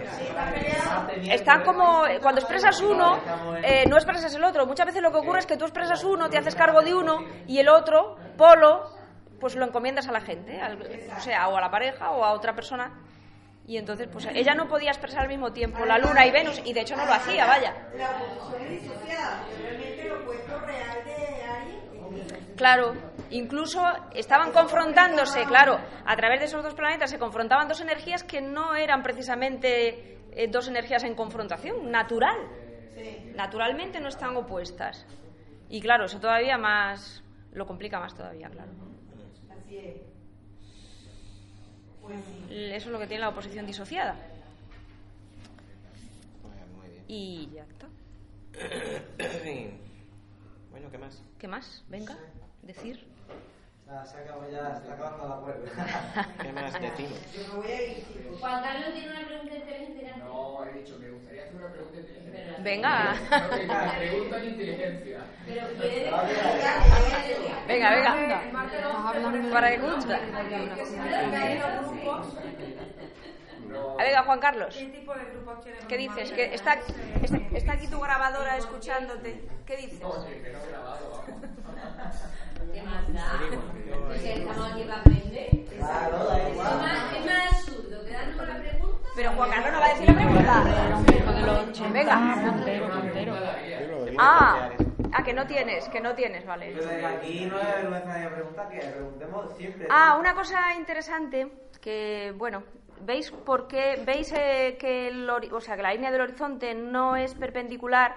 Están 1.30 1.62
como, 1.64 2.04
cuando 2.20 2.40
expresas 2.40 2.80
uno, 2.80 3.18
eh, 3.62 3.84
no 3.88 3.96
expresas 3.96 4.34
el 4.34 4.44
otro. 4.44 4.66
Muchas 4.66 4.86
veces 4.86 5.02
lo 5.02 5.10
que 5.10 5.18
ocurre 5.18 5.40
es 5.40 5.46
que 5.46 5.56
tú 5.56 5.64
expresas 5.64 6.04
uno, 6.04 6.28
te 6.28 6.38
haces 6.38 6.54
cargo 6.54 6.82
de 6.82 6.94
uno 6.94 7.24
y 7.46 7.58
el 7.58 7.68
otro, 7.68 8.16
polo, 8.36 9.03
pues 9.40 9.56
lo 9.56 9.64
encomiendas 9.64 10.08
a 10.08 10.12
la 10.12 10.20
gente, 10.20 10.60
al- 10.60 10.78
o 11.16 11.20
sea, 11.20 11.48
o 11.48 11.56
a 11.56 11.60
la 11.60 11.70
pareja 11.70 12.10
o 12.10 12.24
a 12.24 12.32
otra 12.32 12.54
persona. 12.54 12.92
Y 13.66 13.78
entonces, 13.78 14.08
pues 14.12 14.26
ella 14.34 14.54
no 14.54 14.68
podía 14.68 14.90
expresar 14.90 15.22
al 15.22 15.28
mismo 15.28 15.52
tiempo 15.52 15.84
la 15.86 15.98
luna 15.98 16.26
y 16.26 16.30
Venus, 16.30 16.60
y 16.64 16.72
de 16.74 16.80
hecho 16.82 16.96
no 16.96 17.06
lo 17.06 17.12
hacía, 17.14 17.46
vaya. 17.46 17.74
La 17.96 18.10
oposición 18.10 18.62
es 18.74 18.82
disociada, 18.82 19.44
realmente 19.62 20.04
lo 20.08 20.16
opuesto 20.20 20.58
real 20.60 21.04
de 21.04 21.44
Aries. 21.44 22.56
Claro, 22.56 22.94
incluso 23.30 23.82
estaban 24.14 24.52
confrontándose, 24.52 25.44
claro, 25.46 25.78
a 26.04 26.14
través 26.16 26.40
de 26.40 26.46
esos 26.46 26.62
dos 26.62 26.74
planetas 26.74 27.10
se 27.10 27.18
confrontaban 27.18 27.66
dos 27.68 27.80
energías 27.80 28.22
que 28.22 28.42
no 28.42 28.74
eran 28.76 29.02
precisamente 29.02 30.18
eh, 30.32 30.46
dos 30.48 30.68
energías 30.68 31.02
en 31.04 31.14
confrontación, 31.14 31.90
natural. 31.90 32.36
Naturalmente 33.34 33.98
no 33.98 34.08
están 34.08 34.36
opuestas. 34.36 35.06
Y 35.70 35.80
claro, 35.80 36.04
eso 36.04 36.20
todavía 36.20 36.58
más 36.58 37.24
lo 37.52 37.66
complica 37.66 37.98
más 37.98 38.14
todavía, 38.14 38.48
claro. 38.50 38.70
Es. 39.76 39.96
Pues 42.02 42.20
sí. 42.24 42.54
Eso 42.72 42.86
es 42.88 42.92
lo 42.92 42.98
que 42.98 43.06
tiene 43.06 43.22
la 43.22 43.30
oposición 43.30 43.66
disociada. 43.66 44.16
Muy 46.76 46.88
bien. 46.88 47.04
Y 47.08 47.50
ya 47.54 47.62
está. 47.64 47.88
bueno, 50.70 50.90
¿qué 50.90 50.98
más? 50.98 51.22
¿Qué 51.38 51.48
más? 51.48 51.84
Venga, 51.88 52.16
decir. 52.62 53.06
Ya, 53.86 54.04
se 54.06 54.16
acabó 54.18 54.50
ya, 54.50 54.76
se 54.76 54.82
está 54.82 54.94
acabando 54.94 55.28
la 55.28 55.36
cuerda. 55.42 56.34
¿Qué 56.42 56.52
más 56.52 56.72
decimos? 56.80 57.18
Yo 57.34 57.52
me 57.52 57.60
voy 57.60 57.70
a 57.70 57.82
ir. 57.82 58.04
Juan 58.40 58.62
Carlos 58.62 58.94
tiene 58.94 59.10
una 59.10 59.26
pregunta. 59.26 59.43
No, 60.90 60.98
me 60.98 61.10
gustaría 61.10 61.42
hacer 61.44 61.56
una 61.56 61.68
pregunta 61.68 61.98
inteligente. 61.98 62.62
Venga. 62.62 63.14
Pregunta 63.98 64.44
inteligencia. 64.44 65.20
Pero 65.46 65.66
quiere 65.80 66.10
Venga, 67.66 67.90
venga. 67.90 68.42
El 68.44 68.52
martes 68.52 68.84
11, 68.84 69.50
Para 69.50 69.70
que. 69.70 69.78
No, 73.68 73.96
venga, 73.96 74.22
Juan 74.24 74.40
Carlos. 74.40 74.76
¿Qué 74.78 74.86
tipo 74.86 75.14
de 75.14 75.24
grupos? 75.24 75.66
¿Qué 75.88 75.96
dices? 75.96 76.32
Que 76.32 76.54
está, 76.54 76.78
está, 77.22 77.38
está 77.54 77.72
aquí 77.72 77.86
tu 77.88 77.98
grabadora 78.00 78.56
escuchándote. 78.58 79.48
¿Qué 79.66 79.76
dices? 79.76 79.98
que 80.00 80.04
no 80.04 80.26
he 80.26 80.68
grabado. 80.68 81.24
¿Qué 82.72 82.82
más 82.82 83.12
da? 83.12 83.40
Pues 84.06 84.20
que 84.20 84.32
estamos 84.34 84.72
aquí 84.72 84.82
para 84.82 85.00
aprender. 85.00 85.64
Claro, 85.76 86.24
da 86.24 86.50
igual. 86.50 86.68
es 87.16 87.24
más 87.24 87.52
absurdo 87.52 88.04
quedarnos 88.04 88.36
con 88.36 88.48
la 88.48 88.58
pregunta. 88.58 89.03
Pero 89.14 89.30
Juan 89.30 89.50
Carlos 89.50 89.72
no 89.72 89.80
va 89.80 89.86
a 89.86 89.88
decir 89.90 90.08
la 90.08 90.14
pregunta. 90.14 90.64
Venga. 91.92 92.18
Ah, 94.18 94.70
ah, 95.12 95.24
que 95.24 95.32
no 95.32 95.46
tienes, 95.46 95.88
que 95.88 96.00
no 96.00 96.14
tienes, 96.14 96.44
vale. 96.46 96.72
Pero 96.74 96.86
desde 96.86 97.06
aquí 97.06 97.46
no 97.46 97.56
hay 97.56 97.82
vergüenza 97.82 98.14
de 98.14 98.28
preguntar, 98.28 98.68
que 98.68 98.78
preguntemos 98.78 99.56
siempre. 99.56 99.88
Ah, 99.90 100.16
una 100.18 100.34
cosa 100.34 100.74
interesante 100.74 101.48
que, 101.80 102.32
bueno, 102.36 102.62
veis 103.02 103.30
por 103.30 103.68
qué 103.68 104.02
veis 104.04 104.32
eh, 104.32 104.76
que 104.78 105.08
el 105.08 105.28
o 105.30 105.60
sea, 105.60 105.76
que 105.76 105.82
la 105.82 105.92
línea 105.92 106.10
del 106.10 106.20
horizonte 106.20 106.74
no 106.74 107.16
es 107.16 107.34
perpendicular 107.34 108.14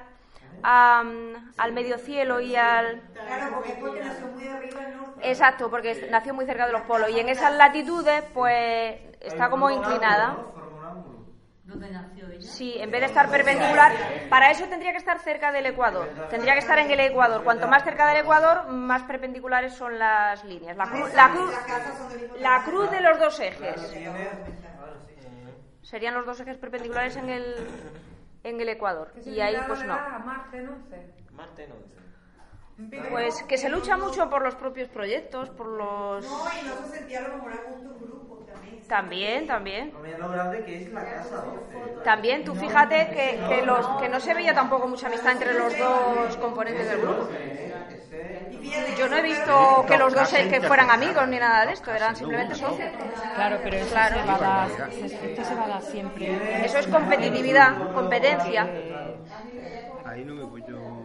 a, 0.64 1.04
mm, 1.04 1.52
al 1.58 1.72
medio 1.74 1.98
cielo 1.98 2.40
y 2.40 2.56
al 2.56 3.02
Claro, 3.14 3.56
porque 3.56 3.72
es 3.72 3.78
porque 3.78 4.04
nació 4.04 4.28
muy 4.28 4.48
arriba 4.48 4.82
el 4.88 4.98
norte. 4.98 5.30
exacto, 5.30 5.70
porque 5.70 6.08
nació 6.10 6.34
muy 6.34 6.46
cerca 6.46 6.66
de 6.66 6.72
los 6.72 6.82
polos 6.84 7.10
y 7.10 7.20
en 7.20 7.30
esas 7.30 7.54
latitudes 7.56 8.24
pues 8.34 8.96
está 9.22 9.50
como 9.50 9.70
inclinada. 9.70 10.38
¿Dónde 11.68 11.92
nació 11.92 12.28
ella? 12.30 12.42
Sí, 12.42 12.76
en 12.80 12.90
vez 12.92 13.02
de 13.02 13.08
estar 13.08 13.30
perpendicular, 13.30 13.92
para 14.30 14.50
eso 14.52 14.66
tendría 14.68 14.92
que 14.94 14.98
estar 14.98 15.20
cerca 15.20 15.52
del 15.52 15.66
ecuador. 15.66 16.08
Tendría 16.30 16.54
que 16.54 16.60
estar 16.60 16.80
en 16.80 16.90
el 16.90 17.00
ecuador. 17.02 17.44
Cuanto 17.44 17.68
más 17.68 17.84
cerca 17.84 18.08
del 18.08 18.22
ecuador, 18.24 18.70
más 18.70 19.04
perpendiculares 19.04 19.74
son 19.74 20.00
las 20.00 20.44
líneas. 20.46 20.78
La, 20.78 20.86
cru- 20.86 21.14
la 21.14 21.30
la 22.40 22.64
cruz 22.64 22.90
de 22.90 23.02
los 23.02 23.20
dos 23.20 23.40
ejes. 23.42 23.94
Serían 25.82 26.14
los 26.16 26.26
dos 26.26 26.40
ejes 26.40 26.58
perpendiculares 26.58 27.16
en 27.18 27.30
el, 27.30 27.56
en 28.44 28.60
el 28.62 28.70
ecuador. 28.70 29.12
Y 29.26 29.40
ahí 29.40 29.58
pues 29.68 29.84
no. 29.86 29.98
Marte 30.26 30.58
en 30.60 30.70
11. 30.70 31.14
Marte 31.32 31.68
no. 31.68 31.76
Pues 33.10 33.42
que 33.44 33.58
se 33.58 33.70
lucha 33.70 33.98
mucho 33.98 34.30
por 34.30 34.44
los 34.44 34.56
propios 34.56 34.88
proyectos, 34.90 35.50
por 35.50 35.68
los... 35.68 36.24
No, 36.26 36.46
y 36.62 36.68
no 36.68 36.76
se 36.86 36.98
sentía 36.98 37.20
a 37.20 37.28
lo 37.28 37.36
mejor 37.38 37.52
a 37.54 37.56
gusto 37.72 37.90
en 37.92 37.98
grupo 38.08 38.46
también. 38.46 38.88
También, 38.88 39.48
también. 39.48 39.94
Mira 40.04 40.18
lo 40.20 40.30
grande 40.30 40.64
que 40.64 40.84
es 40.84 40.94
la 40.94 41.04
casa 41.04 41.38
12. 41.38 42.04
También 42.04 42.46
tú 42.46 42.54
fíjate 42.54 43.10
que, 43.10 43.40
que, 43.50 43.66
los, 43.66 43.86
que 44.00 44.10
no 44.10 44.20
se 44.20 44.34
veía 44.36 44.54
tampoco 44.54 44.88
mucha 44.88 45.08
amistad 45.08 45.32
entre 45.32 45.54
los 45.56 45.76
dos 45.78 46.38
componentes 46.38 46.88
del 46.88 47.02
grupo. 47.02 47.28
Yo 48.98 49.08
no 49.10 49.18
he 49.18 49.22
visto 49.24 49.86
que 49.88 49.98
los 49.98 50.14
dos 50.14 50.30
que 50.30 50.62
fueran 50.62 50.92
amigos 50.92 51.28
ni 51.28 51.40
nada 51.40 51.66
de 51.66 51.74
esto, 51.74 51.92
eran 51.92 52.16
simplemente 52.16 52.54
socios. 52.56 52.90
Claro, 53.36 53.58
pero 53.64 53.78
eso 53.78 53.90
Claro. 53.90 54.22
se 54.22 54.28
va 54.28 54.36
a 54.36 54.40
dar, 54.40 54.90
esto 54.92 55.44
se 55.44 55.56
va 55.56 55.66
a 55.66 55.68
dar 55.68 55.82
siempre. 55.82 56.66
Eso 56.66 56.78
es 56.78 56.88
competitividad, 56.88 57.92
competencia. 57.94 58.70
Ahí 60.06 60.24
no 60.24 60.36
me 60.36 60.44
voy 60.44 60.64
yo 60.68 60.97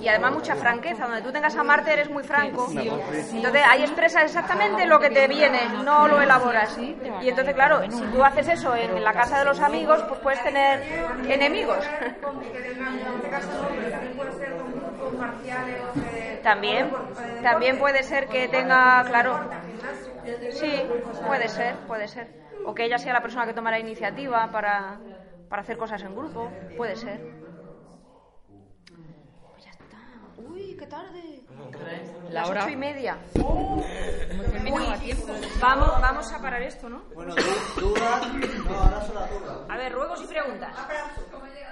Y 0.00 0.08
además 0.08 0.32
mucha 0.32 0.54
franqueza, 0.54 1.06
donde 1.06 1.22
tú 1.22 1.32
tengas 1.32 1.56
a 1.56 1.62
Marte 1.62 1.92
eres 1.92 2.10
muy 2.10 2.22
franco. 2.22 2.68
Entonces 2.70 3.62
ahí 3.68 3.82
expresas 3.82 4.24
exactamente 4.24 4.86
lo 4.86 4.98
que 4.98 5.10
te 5.10 5.26
viene, 5.28 5.60
no 5.84 6.08
lo 6.08 6.20
elaboras. 6.20 6.76
Y 6.78 7.28
entonces, 7.28 7.54
claro, 7.54 7.80
si 7.90 8.02
tú 8.04 8.22
haces 8.24 8.48
eso 8.48 8.74
en 8.76 9.02
la 9.02 9.12
casa 9.12 9.38
de 9.38 9.44
los 9.44 9.60
amigos, 9.60 10.02
pues 10.08 10.20
puedes 10.20 10.42
tener 10.42 10.82
enemigos. 11.28 11.84
También, 16.42 16.90
también 17.42 17.78
puede 17.78 18.02
ser 18.02 18.26
que 18.28 18.48
tenga, 18.48 19.04
claro, 19.04 19.40
sí, 20.50 20.82
puede 21.26 21.48
ser, 21.48 21.76
puede 21.86 22.08
ser. 22.08 22.28
O 22.64 22.74
que 22.74 22.84
ella 22.84 22.98
sea 22.98 23.12
la 23.12 23.22
persona 23.22 23.46
que 23.46 23.54
toma 23.54 23.70
la 23.70 23.78
iniciativa 23.78 24.50
para, 24.50 25.00
para 25.48 25.62
hacer 25.62 25.76
cosas 25.76 26.02
en 26.02 26.14
grupo, 26.14 26.50
puede 26.76 26.96
ser. 26.96 27.20
Pues 29.52 29.64
ya 29.64 29.70
está. 29.70 29.98
Uy, 30.36 30.76
qué 30.78 30.79
tarde. 30.90 31.40
La 32.30 32.40
Las 32.40 32.50
hora. 32.50 32.60
ocho 32.64 32.70
y 32.72 32.76
media. 32.76 33.14
A 33.14 34.96
tiempo. 34.98 35.26
Vamos, 35.60 36.00
vamos 36.00 36.32
a 36.32 36.38
parar 36.42 36.62
esto, 36.62 36.88
¿no? 36.88 37.02
Bueno, 37.14 37.34
du- 37.34 37.80
dudas. 37.80 38.26
No, 38.64 38.74
ahora 38.78 39.00
son 39.06 39.14
las 39.14 39.30
dudas. 39.30 39.58
A 39.68 39.76
ver, 39.76 39.92
ruegos 39.92 40.22
y 40.22 40.26
preguntas. 40.26 40.74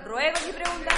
Ruegos 0.04 0.48
y 0.48 0.52
preguntas. 0.52 0.94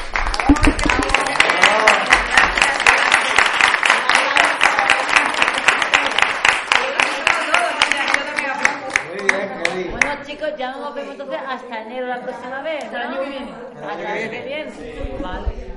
Muy 9.09 9.29
bien, 9.29 9.63
Kelly. 9.65 9.85
Bueno, 9.91 10.25
chicos, 10.25 10.49
ya 10.57 10.73
nos 10.73 10.95
vemos 10.95 11.13
entonces 11.13 11.39
hasta 11.47 11.83
enero 11.83 12.07
la 12.07 12.21
próxima 12.21 12.63
vez. 12.63 12.85
Hasta 12.85 13.03
el 13.03 13.09
año 13.09 13.21
que 13.23 13.29
viene. 13.29 13.53
Hasta 13.77 14.01
el 14.01 14.07
año 14.07 14.31
que 14.31 14.43
viene. 14.43 14.73
Vale. 15.21 15.70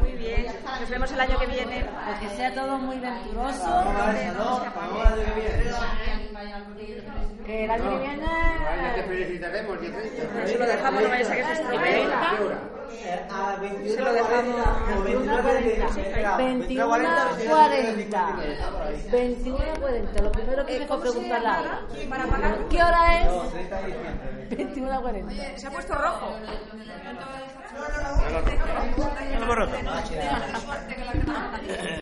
Nos 0.83 0.89
vemos 0.89 1.11
el 1.13 1.19
año 1.21 1.39
que 1.39 1.45
viene. 1.45 1.85
Pues 2.05 2.19
que 2.19 2.35
sea 2.35 2.53
todo 2.53 2.77
muy 2.77 2.99
venturoso. 2.99 3.85
Que 5.15 5.31
viene. 5.33 5.63
Que 7.45 7.63
el 7.63 7.71
año 7.71 7.89
que 7.89 7.97
viene. 7.99 8.27
te 8.95 9.03
felicitaremos, 9.03 9.77
Se 10.45 10.57
lo 10.57 10.65
dejamos, 10.65 11.03
no 11.03 11.09
vaya 11.09 11.31
a 11.31 11.35
que 11.35 11.43
se 11.45 11.53
estropee. 11.53 12.03
Eh, 13.05 13.27
A 13.31 13.55
21 13.61 13.95
Se 13.95 14.01
lo 14.01 14.13
dejamos. 14.13 14.55
21.40. 15.05 16.37
21 16.37 16.89
21.40. 16.89 17.47
40. 17.47 18.35
21 19.09 19.57
40. 19.79 20.21
Lo 20.21 20.31
primero 20.33 20.65
que 20.65 20.79
tengo 20.79 21.01
que 21.01 21.09
preguntar 21.09 21.41
la 21.43 21.61
hora. 21.61 21.79
¿Qué 22.69 22.83
hora 22.83 23.21
es? 23.21 23.27
21 24.57 25.01
40. 25.01 25.57
Se 25.57 25.67
ha 25.67 25.71
puesto 25.71 25.95
rojo. 25.95 26.35
No, 27.73 29.55
no, 29.55 29.65
no. 29.65 29.83